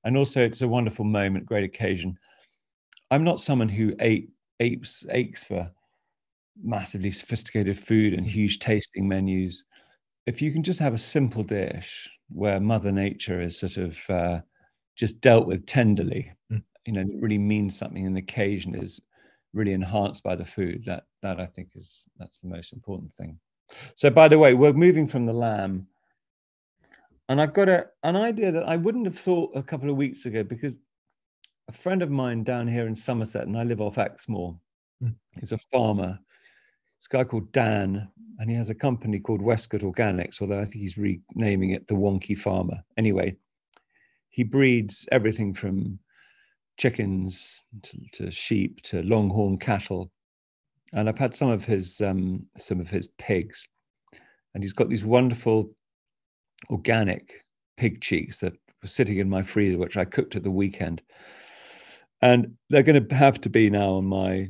and 0.04 0.18
also 0.18 0.44
it's 0.44 0.62
a 0.62 0.68
wonderful 0.68 1.06
moment, 1.06 1.46
great 1.46 1.64
occasion. 1.64 2.18
I'm 3.12 3.24
not 3.24 3.40
someone 3.40 3.70
who 3.70 3.94
ate 4.00 4.30
apes 4.60 5.06
aches 5.12 5.44
for 5.44 5.70
massively 6.64 7.12
sophisticated 7.12 7.78
food 7.78 8.14
and 8.14 8.26
huge 8.26 8.60
tasting 8.60 9.08
menus. 9.08 9.64
If 10.26 10.42
you 10.42 10.52
can 10.52 10.64
just 10.64 10.80
have 10.80 10.94
a 10.94 10.98
simple 10.98 11.44
dish 11.44 12.10
where 12.30 12.60
Mother 12.60 12.92
Nature 12.92 13.42
is 13.42 13.60
sort 13.60 13.78
of 13.78 13.98
uh, 14.10 14.42
just 14.96 15.22
dealt 15.22 15.48
with 15.48 15.66
tenderly, 15.66 16.32
mm. 16.52 16.64
you 16.86 16.94
know, 16.94 17.02
it 17.02 17.22
really 17.22 17.38
means 17.38 17.78
something. 17.78 18.08
And 18.08 18.16
the 18.16 18.22
occasion 18.22 18.74
is 18.74 19.02
really 19.56 19.74
enhanced 19.74 20.24
by 20.24 20.36
the 20.36 20.46
food. 20.46 20.84
That 20.86 21.06
that 21.24 21.40
I 21.40 21.46
think 21.48 21.70
is 21.76 22.06
that's 22.18 22.40
the 22.40 22.50
most 22.50 22.74
important 22.74 23.14
thing. 23.16 23.40
So 23.96 24.10
by 24.10 24.28
the 24.28 24.38
way, 24.38 24.54
we're 24.54 24.74
moving 24.74 25.08
from 25.08 25.26
the 25.26 25.34
lamb, 25.34 25.88
and 27.30 27.42
I've 27.42 27.54
got 27.54 27.70
a 27.70 27.88
an 28.04 28.16
idea 28.16 28.52
that 28.52 28.68
I 28.68 28.76
wouldn't 28.76 29.06
have 29.06 29.18
thought 29.18 29.56
a 29.56 29.64
couple 29.64 29.90
of 29.90 29.96
weeks 29.96 30.26
ago 30.26 30.44
because 30.44 30.76
a 31.68 31.74
friend 31.74 32.04
of 32.04 32.12
mine 32.12 32.44
down 32.44 32.68
here 32.68 32.88
in 32.88 32.96
Somerset, 32.96 33.48
and 33.48 33.58
I 33.58 33.64
live 33.64 33.82
off 33.82 33.98
Exmoor, 33.98 34.60
mm. 35.02 35.16
is 35.42 35.52
a 35.52 35.58
farmer. 35.58 36.20
This 37.00 37.08
guy 37.08 37.24
called 37.24 37.52
Dan, 37.52 38.08
and 38.40 38.50
he 38.50 38.56
has 38.56 38.70
a 38.70 38.76
company 38.76 39.20
called 39.20 39.42
Westcott 39.42 39.82
Organics, 39.82 40.42
although 40.42 40.60
I 40.60 40.66
think 40.66 40.76
he's 40.76 40.98
renaming 40.98 41.72
it 41.72 41.88
the 41.88 41.96
Wonky 41.96 42.38
Farmer. 42.38 42.84
Anyway, 42.98 43.36
he 44.30 44.44
breeds 44.44 45.08
everything 45.12 45.54
from 45.54 46.00
chickens 46.78 47.62
to, 47.84 47.98
to, 48.14 48.32
sheep 48.32 48.82
to 48.82 49.02
longhorn 49.04 49.58
cattle, 49.58 50.12
and 50.94 51.10
I've 51.10 51.18
had 51.18 51.36
some 51.36 51.50
of 51.50 51.64
his 51.66 52.02
um, 52.02 52.46
some 52.58 52.80
of 52.80 52.90
his 52.90 53.08
pigs, 53.18 53.68
and 54.54 54.64
he's 54.64 54.74
got 54.74 54.90
these 54.90 55.06
wonderful 55.06 55.72
organic 56.70 57.44
pig 57.78 58.02
cheeks 58.02 58.40
that 58.40 58.54
were 58.82 58.88
sitting 58.88 59.18
in 59.18 59.30
my 59.30 59.44
freezer, 59.44 59.78
which 59.78 59.98
I 59.98 60.06
cooked 60.06 60.36
at 60.36 60.44
the 60.44 60.52
weekend, 60.52 61.02
and 62.22 62.56
they're 62.70 62.84
going 62.84 63.08
to 63.08 63.16
have 63.16 63.42
to 63.42 63.50
be 63.50 63.70
now 63.70 63.94
on 63.94 64.06
my 64.06 64.50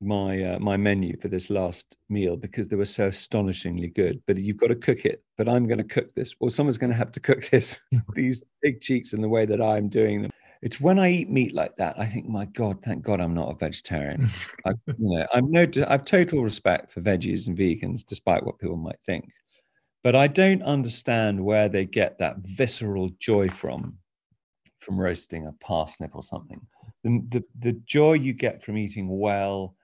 my 0.00 0.42
uh, 0.42 0.58
my 0.58 0.76
menu 0.76 1.16
for 1.20 1.28
this 1.28 1.50
last 1.50 1.96
meal 2.08 2.36
because 2.36 2.68
they 2.68 2.76
were 2.76 2.84
so 2.84 3.06
astonishingly 3.06 3.88
good. 3.88 4.22
But 4.26 4.36
you've 4.36 4.58
got 4.58 4.68
to 4.68 4.76
cook 4.76 5.04
it. 5.04 5.22
But 5.36 5.48
I'm 5.48 5.66
going 5.66 5.78
to 5.78 5.84
cook 5.84 6.14
this, 6.14 6.34
or 6.40 6.50
someone's 6.50 6.78
going 6.78 6.92
to 6.92 6.96
have 6.96 7.12
to 7.12 7.20
cook 7.20 7.44
this 7.50 7.80
these 8.14 8.44
pig 8.62 8.80
cheeks 8.80 9.12
in 9.12 9.20
the 9.20 9.28
way 9.28 9.46
that 9.46 9.60
I'm 9.60 9.88
doing 9.88 10.22
them 10.22 10.30
it's 10.66 10.80
when 10.80 10.98
I 10.98 11.08
eat 11.12 11.30
meat 11.30 11.54
like 11.54 11.76
that, 11.76 11.96
I 11.96 12.06
think, 12.06 12.28
my 12.28 12.44
God, 12.46 12.82
thank 12.82 13.04
God 13.04 13.20
I'm 13.20 13.34
not 13.34 13.52
a 13.52 13.54
vegetarian. 13.54 14.28
I, 14.66 14.70
you 14.86 14.94
know, 14.98 15.24
I'm 15.32 15.48
no, 15.48 15.64
I've 15.86 16.04
total 16.04 16.42
respect 16.42 16.90
for 16.90 17.00
veggies 17.00 17.46
and 17.46 17.56
vegans, 17.56 18.04
despite 18.04 18.44
what 18.44 18.58
people 18.58 18.76
might 18.76 18.98
think. 19.06 19.30
But 20.02 20.16
I 20.16 20.26
don't 20.26 20.64
understand 20.64 21.40
where 21.40 21.68
they 21.68 21.86
get 21.86 22.18
that 22.18 22.38
visceral 22.38 23.10
joy 23.20 23.48
from, 23.48 23.96
from 24.80 24.98
roasting 24.98 25.46
a 25.46 25.52
parsnip 25.64 26.16
or 26.16 26.24
something. 26.24 26.60
The, 27.04 27.22
the, 27.28 27.44
the 27.60 27.80
joy 27.86 28.14
you 28.14 28.32
get 28.32 28.60
from 28.60 28.76
eating 28.76 29.20
well 29.20 29.76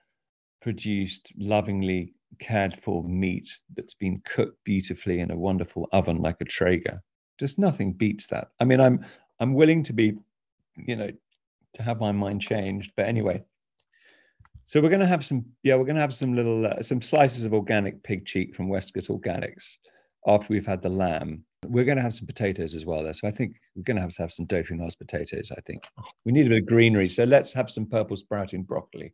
produced, 0.61 1.31
lovingly 1.37 2.13
cared 2.39 2.75
for 2.75 3.05
meat 3.05 3.57
that's 3.77 3.93
been 3.93 4.21
cooked 4.25 4.61
beautifully 4.65 5.21
in 5.21 5.31
a 5.31 5.37
wonderful 5.37 5.87
oven 5.93 6.17
like 6.17 6.41
a 6.41 6.45
Traeger. 6.45 7.01
Just 7.39 7.57
nothing 7.57 7.93
beats 7.93 8.27
that. 8.27 8.49
I 8.59 8.65
mean, 8.65 8.81
I'm 8.81 9.05
I'm 9.39 9.53
willing 9.53 9.81
to 9.83 9.93
be 9.93 10.17
you 10.75 10.95
know, 10.95 11.09
to 11.75 11.83
have 11.83 11.99
my 11.99 12.11
mind 12.11 12.41
changed. 12.41 12.91
But 12.95 13.07
anyway, 13.07 13.43
so 14.65 14.81
we're 14.81 14.89
going 14.89 15.01
to 15.01 15.07
have 15.07 15.25
some, 15.25 15.45
yeah, 15.63 15.75
we're 15.75 15.85
going 15.85 15.95
to 15.95 16.01
have 16.01 16.13
some 16.13 16.35
little, 16.35 16.65
uh, 16.65 16.81
some 16.81 17.01
slices 17.01 17.45
of 17.45 17.53
organic 17.53 18.03
pig 18.03 18.25
cheek 18.25 18.55
from 18.55 18.69
Westcott 18.69 19.05
Organics 19.05 19.77
after 20.25 20.47
we've 20.49 20.65
had 20.65 20.81
the 20.81 20.89
lamb. 20.89 21.43
We're 21.65 21.85
going 21.85 21.97
to 21.97 22.03
have 22.03 22.13
some 22.13 22.27
potatoes 22.27 22.75
as 22.75 22.85
well 22.85 23.03
there. 23.03 23.13
So 23.13 23.27
I 23.27 23.31
think 23.31 23.55
we're 23.75 23.83
going 23.83 23.95
to 23.95 24.01
have 24.01 24.13
to 24.15 24.21
have 24.21 24.31
some 24.31 24.47
Dauphinoise 24.47 24.97
potatoes, 24.97 25.51
I 25.51 25.61
think. 25.61 25.83
We 26.25 26.31
need 26.31 26.45
a 26.45 26.49
bit 26.49 26.63
of 26.63 26.67
greenery. 26.67 27.07
So 27.07 27.23
let's 27.23 27.53
have 27.53 27.69
some 27.69 27.85
purple 27.85 28.17
sprouting 28.17 28.63
broccoli, 28.63 29.13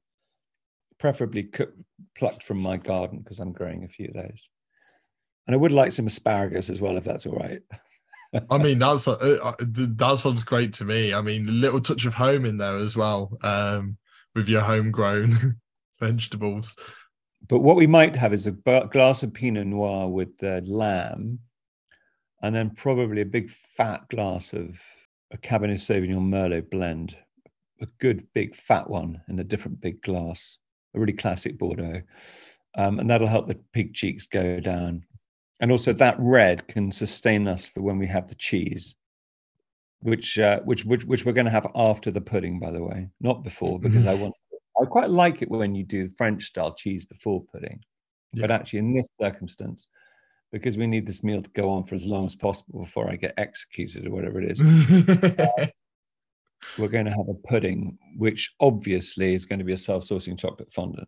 preferably 0.99 1.43
cooked, 1.43 1.77
plucked 2.17 2.43
from 2.43 2.57
my 2.59 2.77
garden 2.77 3.19
because 3.19 3.39
I'm 3.39 3.53
growing 3.53 3.83
a 3.83 3.87
few 3.87 4.07
of 4.07 4.13
those. 4.13 4.49
And 5.47 5.55
I 5.55 5.57
would 5.57 5.71
like 5.71 5.91
some 5.91 6.07
asparagus 6.07 6.69
as 6.69 6.79
well, 6.79 6.97
if 6.97 7.03
that's 7.03 7.25
all 7.25 7.35
right. 7.35 7.61
I 8.49 8.57
mean, 8.57 8.79
that's 8.79 9.07
uh, 9.07 9.13
uh 9.41 9.53
that 9.59 10.19
sounds 10.19 10.43
great 10.43 10.73
to 10.75 10.85
me. 10.85 11.13
I 11.13 11.21
mean, 11.21 11.61
little 11.61 11.81
touch 11.81 12.05
of 12.05 12.13
home 12.13 12.45
in 12.45 12.57
there 12.57 12.77
as 12.77 12.95
well, 12.95 13.37
um, 13.41 13.97
with 14.35 14.49
your 14.49 14.61
homegrown 14.61 15.59
vegetables. 15.99 16.77
But 17.47 17.59
what 17.59 17.75
we 17.75 17.87
might 17.87 18.15
have 18.15 18.33
is 18.33 18.47
a 18.47 18.51
glass 18.51 19.23
of 19.23 19.33
Pinot 19.33 19.65
Noir 19.65 20.09
with 20.09 20.37
the 20.37 20.61
lamb, 20.65 21.39
and 22.41 22.53
then 22.53 22.71
probably 22.71 23.21
a 23.21 23.25
big 23.25 23.51
fat 23.77 24.07
glass 24.09 24.53
of 24.53 24.79
a 25.31 25.37
Cabernet 25.37 25.79
Sauvignon 25.79 26.29
Merlot 26.29 26.69
blend, 26.69 27.15
a 27.81 27.87
good 27.99 28.27
big 28.33 28.55
fat 28.55 28.89
one 28.89 29.21
in 29.29 29.39
a 29.39 29.43
different 29.43 29.81
big 29.81 30.01
glass, 30.01 30.57
a 30.93 30.99
really 30.99 31.13
classic 31.13 31.57
Bordeaux, 31.57 32.01
um, 32.75 32.99
and 32.99 33.09
that'll 33.09 33.27
help 33.27 33.47
the 33.47 33.59
pig 33.73 33.93
cheeks 33.93 34.25
go 34.27 34.59
down 34.59 35.03
and 35.59 35.71
also 35.71 35.93
that 35.93 36.15
red 36.19 36.67
can 36.67 36.91
sustain 36.91 37.47
us 37.47 37.67
for 37.67 37.81
when 37.81 37.97
we 37.97 38.07
have 38.07 38.27
the 38.27 38.35
cheese 38.35 38.95
which 40.01 40.39
uh, 40.39 40.61
which 40.61 40.85
which 40.85 41.03
which 41.05 41.25
we're 41.25 41.33
going 41.33 41.45
to 41.45 41.51
have 41.51 41.67
after 41.75 42.09
the 42.09 42.21
pudding 42.21 42.59
by 42.59 42.71
the 42.71 42.83
way 42.83 43.09
not 43.19 43.43
before 43.43 43.79
because 43.79 44.05
i 44.07 44.13
want 44.13 44.33
i 44.81 44.85
quite 44.85 45.09
like 45.09 45.41
it 45.41 45.49
when 45.49 45.75
you 45.75 45.83
do 45.83 46.09
french 46.17 46.45
style 46.45 46.73
cheese 46.73 47.05
before 47.05 47.43
pudding 47.51 47.79
yeah. 48.33 48.41
but 48.41 48.51
actually 48.51 48.79
in 48.79 48.93
this 48.93 49.09
circumstance 49.19 49.87
because 50.51 50.77
we 50.77 50.87
need 50.87 51.05
this 51.05 51.23
meal 51.23 51.41
to 51.41 51.49
go 51.51 51.69
on 51.69 51.83
for 51.83 51.95
as 51.95 52.05
long 52.05 52.25
as 52.25 52.35
possible 52.35 52.81
before 52.81 53.09
I 53.09 53.15
get 53.15 53.33
executed 53.37 54.07
or 54.07 54.11
whatever 54.11 54.41
it 54.41 54.51
is. 54.51 54.59
we're 56.77 56.87
going 56.87 57.05
to 57.05 57.11
have 57.11 57.29
a 57.29 57.47
pudding, 57.47 57.97
which 58.17 58.53
obviously 58.59 59.33
is 59.33 59.45
going 59.45 59.59
to 59.59 59.65
be 59.65 59.73
a 59.73 59.77
self-saucing 59.77 60.37
chocolate 60.37 60.71
fondant. 60.71 61.07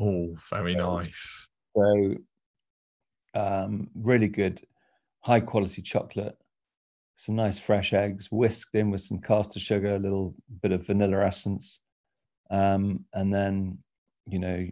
oh, 0.00 0.36
very 0.50 0.74
nice. 0.74 1.48
So, 1.76 2.14
um, 3.36 3.90
really 3.94 4.28
good, 4.28 4.66
high 5.20 5.40
quality 5.40 5.82
chocolate, 5.82 6.36
some 7.16 7.36
nice 7.36 7.58
fresh 7.58 7.92
eggs, 7.92 8.28
whisked 8.32 8.74
in 8.74 8.90
with 8.90 9.02
some 9.02 9.20
caster 9.20 9.60
sugar, 9.60 9.94
a 9.94 9.98
little 9.98 10.34
bit 10.62 10.72
of 10.72 10.86
vanilla 10.86 11.24
essence, 11.24 11.80
um, 12.50 13.04
and 13.12 13.32
then, 13.32 13.78
you 14.26 14.38
know, 14.38 14.66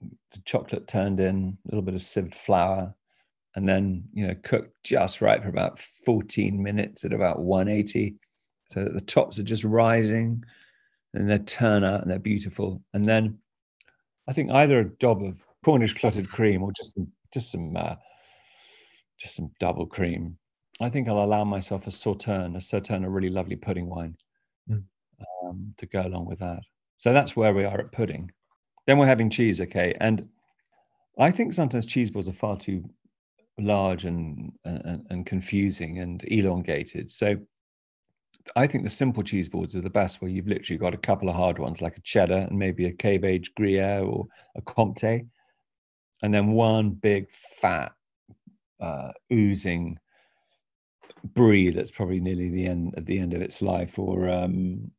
the 0.00 0.40
chocolate 0.44 0.86
turned 0.86 1.20
in, 1.20 1.58
a 1.64 1.68
little 1.68 1.82
bit 1.82 1.94
of 1.94 2.02
sieved 2.02 2.34
flour, 2.34 2.94
and 3.56 3.68
then, 3.68 4.04
you 4.12 4.26
know, 4.26 4.34
cooked 4.42 4.74
just 4.84 5.20
right 5.20 5.42
for 5.42 5.48
about 5.48 5.78
14 5.78 6.62
minutes 6.62 7.04
at 7.04 7.12
about 7.12 7.40
180, 7.40 8.14
so 8.70 8.84
that 8.84 8.94
the 8.94 9.00
tops 9.00 9.38
are 9.38 9.44
just 9.44 9.64
rising, 9.64 10.44
and 11.14 11.28
they 11.28 11.38
turn 11.38 11.82
out 11.82 12.02
and 12.02 12.10
they're 12.10 12.18
beautiful. 12.18 12.80
And 12.94 13.04
then, 13.04 13.38
I 14.28 14.32
think 14.32 14.52
either 14.52 14.78
a 14.78 14.88
dob 14.88 15.22
of 15.24 15.36
Cornish 15.64 15.94
clotted 15.94 16.30
cream 16.30 16.62
or 16.62 16.72
just 16.72 16.94
some 16.94 17.10
just 17.32 17.50
some 17.50 17.76
uh, 17.76 17.96
just 19.18 19.36
some 19.36 19.50
double 19.58 19.86
cream. 19.86 20.36
I 20.80 20.88
think 20.88 21.08
I'll 21.08 21.22
allow 21.22 21.44
myself 21.44 21.86
a 21.86 21.90
sauterne, 21.90 22.56
a 22.56 22.60
sauterne, 22.60 23.04
a 23.04 23.10
really 23.10 23.30
lovely 23.30 23.56
pudding 23.56 23.88
wine, 23.88 24.16
Mm. 24.70 24.84
um, 25.44 25.74
to 25.78 25.86
go 25.86 26.02
along 26.02 26.26
with 26.26 26.38
that. 26.38 26.60
So 26.98 27.12
that's 27.12 27.34
where 27.36 27.52
we 27.52 27.64
are 27.64 27.80
at 27.80 27.92
pudding. 27.92 28.30
Then 28.86 28.98
we're 28.98 29.06
having 29.06 29.30
cheese, 29.30 29.60
okay. 29.60 29.94
And 30.00 30.28
I 31.18 31.30
think 31.30 31.52
sometimes 31.52 31.86
cheese 31.86 32.10
balls 32.10 32.28
are 32.28 32.32
far 32.32 32.56
too 32.56 32.84
large 33.58 34.04
and 34.04 34.52
and, 34.64 35.06
and 35.10 35.26
confusing 35.26 35.98
and 35.98 36.24
elongated. 36.24 37.10
So 37.10 37.36
I 38.56 38.66
think 38.66 38.82
the 38.84 38.90
simple 38.90 39.22
cheese 39.22 39.48
boards 39.48 39.76
are 39.76 39.82
the 39.82 39.90
best, 39.90 40.20
where 40.20 40.30
you've 40.30 40.48
literally 40.48 40.78
got 40.78 40.94
a 40.94 40.98
couple 40.98 41.28
of 41.28 41.36
hard 41.36 41.58
ones 41.58 41.80
like 41.80 41.96
a 41.96 42.00
cheddar 42.02 42.46
and 42.48 42.58
maybe 42.58 42.86
a 42.86 42.92
cave 42.92 43.24
aged 43.24 43.54
Gruyere 43.54 44.02
or 44.04 44.26
a 44.56 44.62
Comte, 44.62 45.26
and 46.22 46.32
then 46.32 46.52
one 46.52 46.90
big 46.90 47.28
fat 47.60 47.92
uh, 48.80 49.12
oozing 49.32 49.98
brie 51.34 51.70
that's 51.70 51.90
probably 51.90 52.20
nearly 52.20 52.48
the 52.48 52.66
end 52.66 52.94
at 52.96 53.06
the 53.06 53.18
end 53.18 53.34
of 53.34 53.42
its 53.42 53.62
life, 53.62 53.98
or 53.98 54.28
um, 54.28 54.90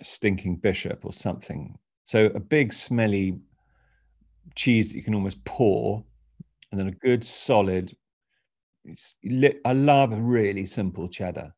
a 0.00 0.04
stinking 0.04 0.56
bishop 0.56 1.04
or 1.04 1.12
something. 1.12 1.78
So 2.04 2.26
a 2.26 2.40
big 2.40 2.72
smelly 2.72 3.38
cheese 4.54 4.90
that 4.90 4.96
you 4.96 5.02
can 5.02 5.14
almost 5.14 5.44
pour, 5.44 6.02
and 6.70 6.80
then 6.80 6.88
a 6.88 6.92
good 6.92 7.24
solid. 7.24 7.96
It's, 8.84 9.16
li- 9.24 9.60
I 9.64 9.72
love 9.72 10.12
a 10.12 10.20
really 10.20 10.66
simple 10.66 11.08
cheddar. 11.08 11.52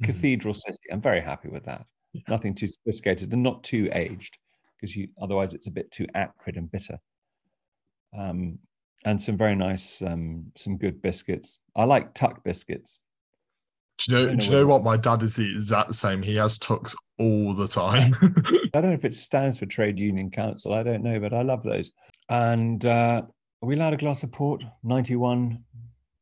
Mhm. 0.00 0.04
Cathedral 0.04 0.54
City. 0.54 0.78
I'm 0.92 1.00
very 1.00 1.20
happy 1.20 1.48
with 1.48 1.64
that. 1.64 1.84
Yeah. 2.12 2.22
Nothing 2.28 2.54
too 2.54 2.66
sophisticated 2.66 3.32
and 3.32 3.42
not 3.42 3.64
too 3.64 3.88
aged, 3.92 4.38
because 4.76 4.94
you 4.94 5.08
otherwise 5.20 5.54
it's 5.54 5.66
a 5.66 5.70
bit 5.70 5.90
too 5.90 6.06
acrid 6.14 6.56
and 6.56 6.70
bitter. 6.70 6.98
Um, 8.16 8.58
and 9.06 9.22
some 9.22 9.36
very 9.36 9.54
nice, 9.54 10.02
um, 10.02 10.44
some 10.56 10.76
good 10.76 11.00
biscuits. 11.00 11.58
I 11.76 11.84
like 11.84 12.12
tuck 12.12 12.42
biscuits. 12.42 12.98
Do 13.98 14.12
you 14.12 14.26
know, 14.26 14.34
do 14.34 14.44
you 14.44 14.52
know 14.52 14.66
what? 14.66 14.82
My 14.82 14.96
dad 14.96 15.22
is 15.22 15.36
the 15.36 15.50
exact 15.54 15.94
same. 15.94 16.22
He 16.22 16.34
has 16.36 16.58
tucks 16.58 16.94
all 17.18 17.54
the 17.54 17.68
time. 17.68 18.16
I 18.20 18.80
don't 18.80 18.90
know 18.90 18.92
if 18.92 19.04
it 19.04 19.14
stands 19.14 19.58
for 19.58 19.66
Trade 19.66 19.98
Union 19.98 20.30
Council. 20.30 20.74
I 20.74 20.82
don't 20.82 21.04
know, 21.04 21.20
but 21.20 21.32
I 21.32 21.42
love 21.42 21.62
those. 21.62 21.92
And 22.28 22.84
uh, 22.84 23.22
are 23.62 23.66
we 23.66 23.76
allowed 23.76 23.94
a 23.94 23.96
glass 23.96 24.24
of 24.24 24.32
port? 24.32 24.64
91 24.82 25.62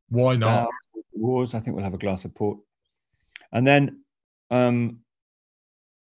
Why 0.09 0.35
not? 0.35 0.67
uh, 0.67 1.01
Warre's. 1.13 1.55
I 1.55 1.59
think 1.59 1.75
we'll 1.75 1.83
have 1.83 1.95
a 1.95 1.97
glass 1.97 2.23
of 2.23 2.35
port. 2.35 2.59
And 3.51 3.65
then, 3.65 4.03
um, 4.51 4.99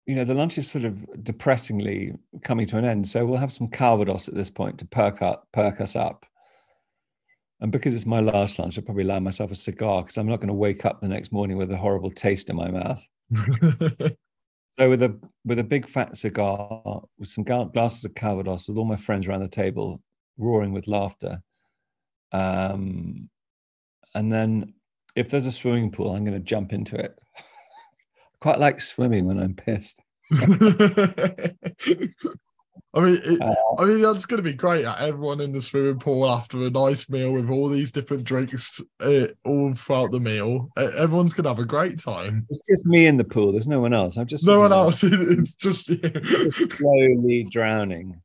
you 0.05 0.15
know, 0.15 0.25
the 0.25 0.33
lunch 0.33 0.57
is 0.57 0.69
sort 0.69 0.83
of 0.83 1.23
depressingly 1.23 2.13
coming 2.43 2.65
to 2.67 2.77
an 2.77 2.83
end. 2.83 3.07
So 3.07 3.25
we'll 3.25 3.39
have 3.39 3.53
some 3.53 3.69
Calvados 3.69 4.27
at 4.27 4.35
this 4.35 4.49
point 4.49 4.79
to 4.79 4.85
perk 4.85 5.21
up, 5.21 5.47
perk 5.53 5.79
us 5.79 5.95
up. 5.95 6.25
And 7.63 7.71
because 7.71 7.95
it's 7.95 8.05
my 8.05 8.19
last 8.19 8.59
lunch, 8.59 8.77
I'll 8.77 8.83
probably 8.83 9.03
allow 9.03 9.19
myself 9.19 9.49
a 9.49 9.55
cigar 9.55 10.03
because 10.03 10.17
I'm 10.17 10.27
not 10.27 10.41
going 10.41 10.49
to 10.49 10.53
wake 10.53 10.83
up 10.83 10.99
the 10.99 11.07
next 11.07 11.31
morning 11.31 11.57
with 11.57 11.71
a 11.71 11.77
horrible 11.77 12.11
taste 12.11 12.49
in 12.49 12.55
my 12.55 12.69
mouth. 12.69 13.03
So 14.79 14.89
with 14.89 15.03
a 15.03 15.15
with 15.45 15.59
a 15.59 15.63
big 15.63 15.87
fat 15.87 16.17
cigar, 16.17 17.03
with 17.19 17.29
some 17.29 17.43
glasses 17.43 18.05
of 18.05 18.15
Calvados, 18.15 18.67
with 18.67 18.75
all 18.75 18.85
my 18.85 18.95
friends 18.95 19.27
around 19.27 19.41
the 19.41 19.47
table, 19.47 20.01
roaring 20.37 20.73
with 20.73 20.87
laughter. 20.87 21.43
Um, 22.31 23.29
and 24.15 24.33
then 24.33 24.73
if 25.15 25.29
there's 25.29 25.45
a 25.45 25.51
swimming 25.51 25.91
pool, 25.91 26.15
I'm 26.15 26.25
going 26.25 26.33
to 26.33 26.39
jump 26.39 26.73
into 26.73 26.95
it. 26.95 27.19
I 27.37 27.43
quite 28.41 28.57
like 28.57 28.81
swimming 28.81 29.25
when 29.25 29.37
I'm 29.37 29.53
pissed. 29.53 29.99
I 32.95 32.99
mean, 33.01 33.21
it, 33.23 33.41
Uh, 33.41 33.55
I 33.79 33.85
mean 33.85 34.01
that's 34.01 34.25
going 34.27 34.37
to 34.37 34.43
be 34.43 34.53
great. 34.53 34.85
Everyone 34.85 35.41
in 35.41 35.51
the 35.51 35.61
swimming 35.61 35.97
pool 35.97 36.29
after 36.29 36.59
a 36.61 36.69
nice 36.69 37.09
meal 37.09 37.33
with 37.33 37.49
all 37.49 37.67
these 37.67 37.91
different 37.91 38.23
drinks 38.23 38.79
uh, 38.99 39.27
all 39.45 39.73
throughout 39.73 40.11
the 40.11 40.19
meal. 40.19 40.69
Uh, 40.77 40.91
Everyone's 40.97 41.33
going 41.33 41.43
to 41.45 41.49
have 41.49 41.59
a 41.59 41.65
great 41.65 41.97
time. 41.99 42.45
It's 42.51 42.67
just 42.67 42.85
me 42.85 43.07
in 43.07 43.17
the 43.17 43.23
pool. 43.23 43.51
There's 43.51 43.67
no 43.67 43.79
one 43.81 43.93
else. 43.93 44.15
I'm 44.17 44.27
just 44.27 44.45
No 44.45 44.59
one 44.59 44.69
there 44.69 44.79
else. 44.79 45.03
It's 45.07 45.55
just 45.55 45.89
you. 45.89 45.97
just 45.97 46.77
slowly 46.77 47.47
drowning, 47.49 48.21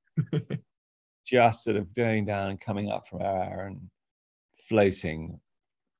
just 1.24 1.64
sort 1.64 1.76
of 1.76 1.94
going 1.94 2.26
down 2.26 2.50
and 2.50 2.60
coming 2.60 2.90
up 2.90 3.06
from 3.08 3.22
air 3.22 3.66
and 3.66 3.80
floating, 4.68 5.40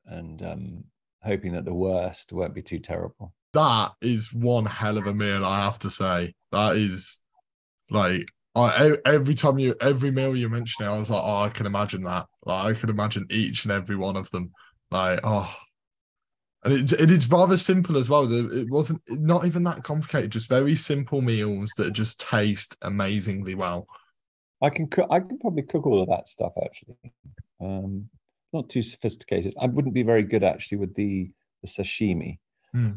and 0.07 0.43
um, 0.43 0.85
hoping 1.23 1.53
that 1.53 1.65
the 1.65 1.73
worst 1.75 2.33
won't 2.33 2.55
be 2.55 2.63
too 2.63 2.79
terrible. 2.79 3.33
that 3.55 3.93
is 4.03 4.33
one 4.33 4.67
hell 4.67 4.99
of 4.99 5.07
a 5.07 5.15
meal. 5.15 5.45
I 5.45 5.61
have 5.65 5.79
to 5.81 5.91
say 5.91 6.35
that 6.53 6.77
is 6.77 7.21
like 7.91 8.29
I 8.59 8.97
every 9.05 9.35
time 9.35 9.59
you 9.59 9.75
every 9.81 10.11
meal 10.11 10.37
you 10.37 10.49
mention 10.49 10.85
it, 10.85 10.89
I 10.89 10.99
was 10.99 11.11
like, 11.11 11.23
oh, 11.25 11.43
I 11.43 11.49
can 11.49 11.67
imagine 11.67 12.03
that. 12.05 12.27
Like 12.45 12.67
I 12.67 12.79
can 12.79 12.91
imagine 12.91 13.27
each 13.31 13.65
and 13.65 13.73
every 13.73 13.97
one 13.97 14.17
of 14.17 14.31
them. 14.31 14.53
Like 14.91 15.21
oh, 15.25 15.55
and 16.65 16.75
it 16.75 16.93
it 16.93 17.11
is 17.11 17.31
rather 17.31 17.57
simple 17.57 17.97
as 17.97 18.09
well. 18.09 18.31
It 18.31 18.69
wasn't 18.69 19.03
not 19.09 19.45
even 19.45 19.63
that 19.65 19.85
complicated. 19.85 20.33
Just 20.33 20.49
very 20.49 20.75
simple 20.75 21.21
meals 21.21 21.71
that 21.77 21.93
just 21.93 22.21
taste 22.21 22.77
amazingly 22.83 23.55
well. 23.55 23.87
I 24.61 24.71
can 24.71 24.89
cook. 24.89 25.09
I 25.11 25.21
can 25.21 25.39
probably 25.39 25.63
cook 25.63 25.87
all 25.87 26.03
of 26.03 26.09
that 26.09 26.29
stuff 26.29 26.53
actually. 26.63 26.97
Um, 27.61 28.09
not 28.53 28.69
too 28.69 28.83
sophisticated. 28.83 29.55
I 29.61 29.67
wouldn't 29.67 29.95
be 29.95 30.03
very 30.03 30.23
good 30.23 30.43
actually 30.43 30.79
with 30.79 30.95
the 30.95 31.31
the 31.63 31.69
sashimi. 31.69 32.39
Hmm. 32.73 32.91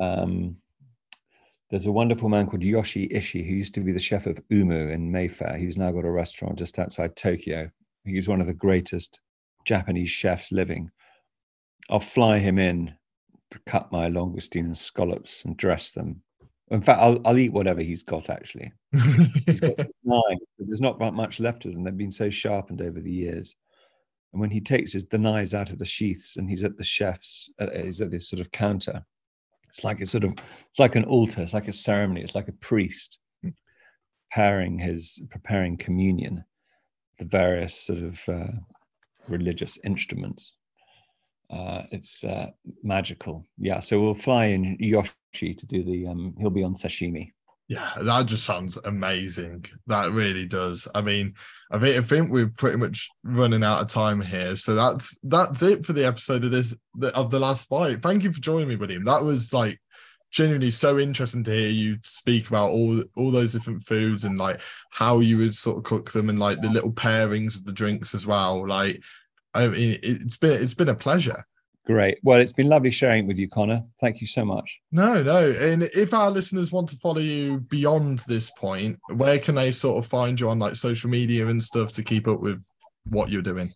Um, 0.00 0.56
there's 1.70 1.86
a 1.86 1.92
wonderful 1.92 2.28
man 2.28 2.46
called 2.46 2.62
Yoshi 2.62 3.08
Ishii 3.08 3.46
who 3.46 3.54
used 3.54 3.74
to 3.74 3.80
be 3.80 3.92
the 3.92 3.98
chef 4.00 4.26
of 4.26 4.40
Umu 4.50 4.88
in 4.88 5.10
Mayfair. 5.10 5.56
He's 5.56 5.76
now 5.76 5.92
got 5.92 6.04
a 6.04 6.10
restaurant 6.10 6.58
just 6.58 6.78
outside 6.78 7.14
Tokyo. 7.14 7.70
He's 8.04 8.28
one 8.28 8.40
of 8.40 8.48
the 8.48 8.54
greatest 8.54 9.20
Japanese 9.64 10.10
chefs 10.10 10.50
living. 10.50 10.90
I'll 11.88 12.00
fly 12.00 12.38
him 12.38 12.58
in 12.58 12.92
to 13.52 13.58
cut 13.66 13.92
my 13.92 14.08
langoustine 14.08 14.64
and 14.64 14.76
scallops 14.76 15.44
and 15.44 15.56
dress 15.56 15.92
them. 15.92 16.22
In 16.70 16.82
fact, 16.82 17.00
I'll, 17.00 17.20
I'll 17.24 17.38
eat 17.38 17.52
whatever 17.52 17.82
he's 17.82 18.02
got 18.02 18.30
actually. 18.30 18.72
He's 19.46 19.60
got 19.60 19.76
knives. 20.04 20.46
but 20.58 20.66
There's 20.66 20.80
not 20.80 21.00
much 21.00 21.40
left 21.40 21.64
of 21.66 21.72
them. 21.72 21.84
They've 21.84 21.96
been 21.96 22.12
so 22.12 22.30
sharpened 22.30 22.82
over 22.82 23.00
the 23.00 23.12
years. 23.12 23.54
And 24.32 24.40
when 24.40 24.50
he 24.50 24.60
takes 24.60 24.92
his 24.92 25.04
the 25.06 25.18
knives 25.18 25.54
out 25.54 25.70
of 25.70 25.78
the 25.78 25.84
sheaths 25.84 26.36
and 26.36 26.48
he's 26.48 26.64
at 26.64 26.76
the 26.76 26.84
chef's, 26.84 27.50
uh, 27.58 27.66
he's 27.70 28.00
at 28.00 28.10
this 28.10 28.28
sort 28.28 28.40
of 28.40 28.52
counter. 28.52 29.04
It's 29.70 29.84
like 29.84 30.00
it's 30.00 30.10
sort 30.10 30.24
of 30.24 30.32
it's 30.32 30.78
like 30.78 30.96
an 30.96 31.04
altar. 31.04 31.42
It's 31.42 31.54
like 31.54 31.68
a 31.68 31.72
ceremony. 31.72 32.22
It's 32.22 32.34
like 32.34 32.48
a 32.48 32.60
priest 32.60 33.18
preparing 34.30 34.78
his 34.78 35.22
preparing 35.30 35.76
communion, 35.76 36.44
the 37.18 37.24
various 37.24 37.74
sort 37.74 38.00
of 38.00 38.20
uh, 38.28 38.52
religious 39.28 39.78
instruments. 39.84 40.54
Uh, 41.50 41.82
it's 41.90 42.22
uh, 42.24 42.50
magical. 42.82 43.46
Yeah. 43.58 43.80
So 43.80 44.00
we'll 44.00 44.14
fly 44.14 44.46
in 44.46 44.76
Yoshi 44.78 45.54
to 45.54 45.66
do 45.66 45.82
the. 45.82 46.06
Um, 46.06 46.34
he'll 46.38 46.50
be 46.50 46.62
on 46.62 46.74
sashimi. 46.74 47.32
Yeah, 47.70 47.92
that 48.02 48.26
just 48.26 48.44
sounds 48.44 48.78
amazing. 48.84 49.64
That 49.86 50.10
really 50.10 50.44
does. 50.44 50.88
I 50.92 51.02
mean, 51.02 51.34
I 51.70 51.78
think 51.78 51.96
I 51.96 52.00
think 52.00 52.32
we're 52.32 52.48
pretty 52.48 52.78
much 52.78 53.08
running 53.22 53.62
out 53.62 53.80
of 53.80 53.86
time 53.86 54.20
here. 54.20 54.56
So 54.56 54.74
that's 54.74 55.20
that's 55.22 55.62
it 55.62 55.86
for 55.86 55.92
the 55.92 56.04
episode 56.04 56.42
of 56.42 56.50
this 56.50 56.76
of 57.14 57.30
the 57.30 57.38
last 57.38 57.68
fight. 57.68 58.02
Thank 58.02 58.24
you 58.24 58.32
for 58.32 58.40
joining 58.40 58.66
me, 58.66 58.74
William. 58.74 59.04
That 59.04 59.22
was 59.22 59.52
like 59.52 59.80
genuinely 60.32 60.72
so 60.72 60.98
interesting 60.98 61.44
to 61.44 61.52
hear 61.52 61.68
you 61.68 61.98
speak 62.02 62.48
about 62.48 62.70
all 62.70 63.04
all 63.14 63.30
those 63.30 63.52
different 63.52 63.84
foods 63.84 64.24
and 64.24 64.36
like 64.36 64.60
how 64.90 65.20
you 65.20 65.38
would 65.38 65.54
sort 65.54 65.78
of 65.78 65.84
cook 65.84 66.10
them 66.10 66.28
and 66.28 66.40
like 66.40 66.60
the 66.60 66.68
little 66.68 66.92
pairings 66.92 67.54
of 67.54 67.64
the 67.64 67.72
drinks 67.72 68.16
as 68.16 68.26
well. 68.26 68.66
Like, 68.66 69.00
I 69.54 69.68
mean, 69.68 69.96
it's 70.02 70.38
been 70.38 70.60
it's 70.60 70.74
been 70.74 70.88
a 70.88 70.94
pleasure. 70.96 71.46
Great. 71.86 72.18
Well, 72.22 72.38
it's 72.38 72.52
been 72.52 72.68
lovely 72.68 72.90
sharing 72.90 73.24
it 73.24 73.26
with 73.26 73.38
you, 73.38 73.48
Connor. 73.48 73.82
Thank 74.00 74.20
you 74.20 74.26
so 74.26 74.44
much. 74.44 74.80
No, 74.92 75.22
no. 75.22 75.50
And 75.50 75.84
if 75.94 76.12
our 76.12 76.30
listeners 76.30 76.70
want 76.70 76.88
to 76.90 76.96
follow 76.96 77.20
you 77.20 77.60
beyond 77.60 78.20
this 78.20 78.50
point, 78.50 78.98
where 79.14 79.38
can 79.38 79.54
they 79.54 79.70
sort 79.70 79.98
of 79.98 80.08
find 80.08 80.38
you 80.38 80.50
on 80.50 80.58
like 80.58 80.76
social 80.76 81.10
media 81.10 81.48
and 81.48 81.62
stuff 81.62 81.92
to 81.94 82.02
keep 82.02 82.28
up 82.28 82.40
with 82.40 82.62
what 83.04 83.30
you're 83.30 83.42
doing? 83.42 83.72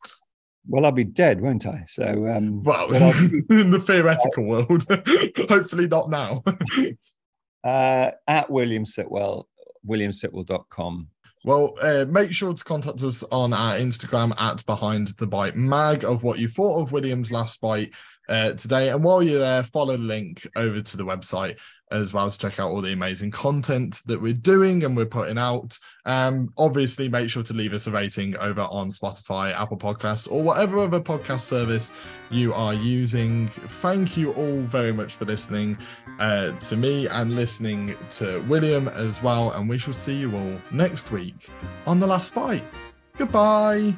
Well, 0.68 0.84
I'll 0.84 0.92
be 0.92 1.04
dead, 1.04 1.40
won't 1.40 1.66
I? 1.66 1.84
So, 1.88 2.26
um, 2.28 2.62
well, 2.62 2.92
in 2.94 3.70
the 3.70 3.80
theoretical 3.80 4.44
world, 4.44 4.86
hopefully 5.48 5.86
not 5.86 6.10
now. 6.10 6.42
uh, 7.64 8.10
at 8.26 8.50
William 8.50 8.84
Sitwell, 8.84 9.44
williamsitwell.com. 9.86 11.08
Well, 11.44 11.74
uh, 11.82 12.06
make 12.08 12.32
sure 12.32 12.54
to 12.54 12.64
contact 12.64 13.02
us 13.02 13.22
on 13.24 13.52
our 13.52 13.76
Instagram 13.76 14.32
at 14.40 14.64
Behind 14.64 15.08
the 15.18 15.26
Bite 15.26 15.56
Mag 15.56 16.02
of 16.02 16.22
what 16.22 16.38
you 16.38 16.48
thought 16.48 16.80
of 16.80 16.90
William's 16.90 17.30
last 17.30 17.60
bite 17.60 17.92
uh, 18.30 18.54
today. 18.54 18.88
And 18.88 19.04
while 19.04 19.22
you're 19.22 19.40
there, 19.40 19.62
follow 19.62 19.98
the 19.98 20.02
link 20.02 20.48
over 20.56 20.80
to 20.80 20.96
the 20.96 21.04
website 21.04 21.58
as 21.90 22.12
well 22.12 22.26
as 22.26 22.38
check 22.38 22.58
out 22.58 22.70
all 22.70 22.80
the 22.80 22.92
amazing 22.92 23.30
content 23.30 24.00
that 24.06 24.20
we're 24.20 24.32
doing 24.32 24.84
and 24.84 24.96
we're 24.96 25.06
putting 25.06 25.38
out. 25.38 25.78
Um, 26.04 26.52
obviously, 26.58 27.08
make 27.08 27.30
sure 27.30 27.42
to 27.42 27.54
leave 27.54 27.72
us 27.72 27.86
a 27.86 27.90
rating 27.90 28.36
over 28.38 28.62
on 28.62 28.90
Spotify, 28.90 29.54
Apple 29.54 29.76
Podcasts, 29.76 30.30
or 30.30 30.42
whatever 30.42 30.78
other 30.78 31.00
podcast 31.00 31.42
service 31.42 31.92
you 32.30 32.52
are 32.54 32.74
using. 32.74 33.48
Thank 33.48 34.16
you 34.16 34.32
all 34.32 34.60
very 34.62 34.92
much 34.92 35.14
for 35.14 35.24
listening 35.24 35.78
uh, 36.18 36.52
to 36.52 36.76
me 36.76 37.06
and 37.08 37.36
listening 37.36 37.94
to 38.12 38.40
William 38.48 38.88
as 38.88 39.22
well. 39.22 39.52
And 39.52 39.68
we 39.68 39.78
shall 39.78 39.94
see 39.94 40.14
you 40.14 40.34
all 40.36 40.60
next 40.70 41.10
week 41.12 41.48
on 41.86 42.00
The 42.00 42.06
Last 42.06 42.34
Bite. 42.34 42.64
Goodbye. 43.16 43.94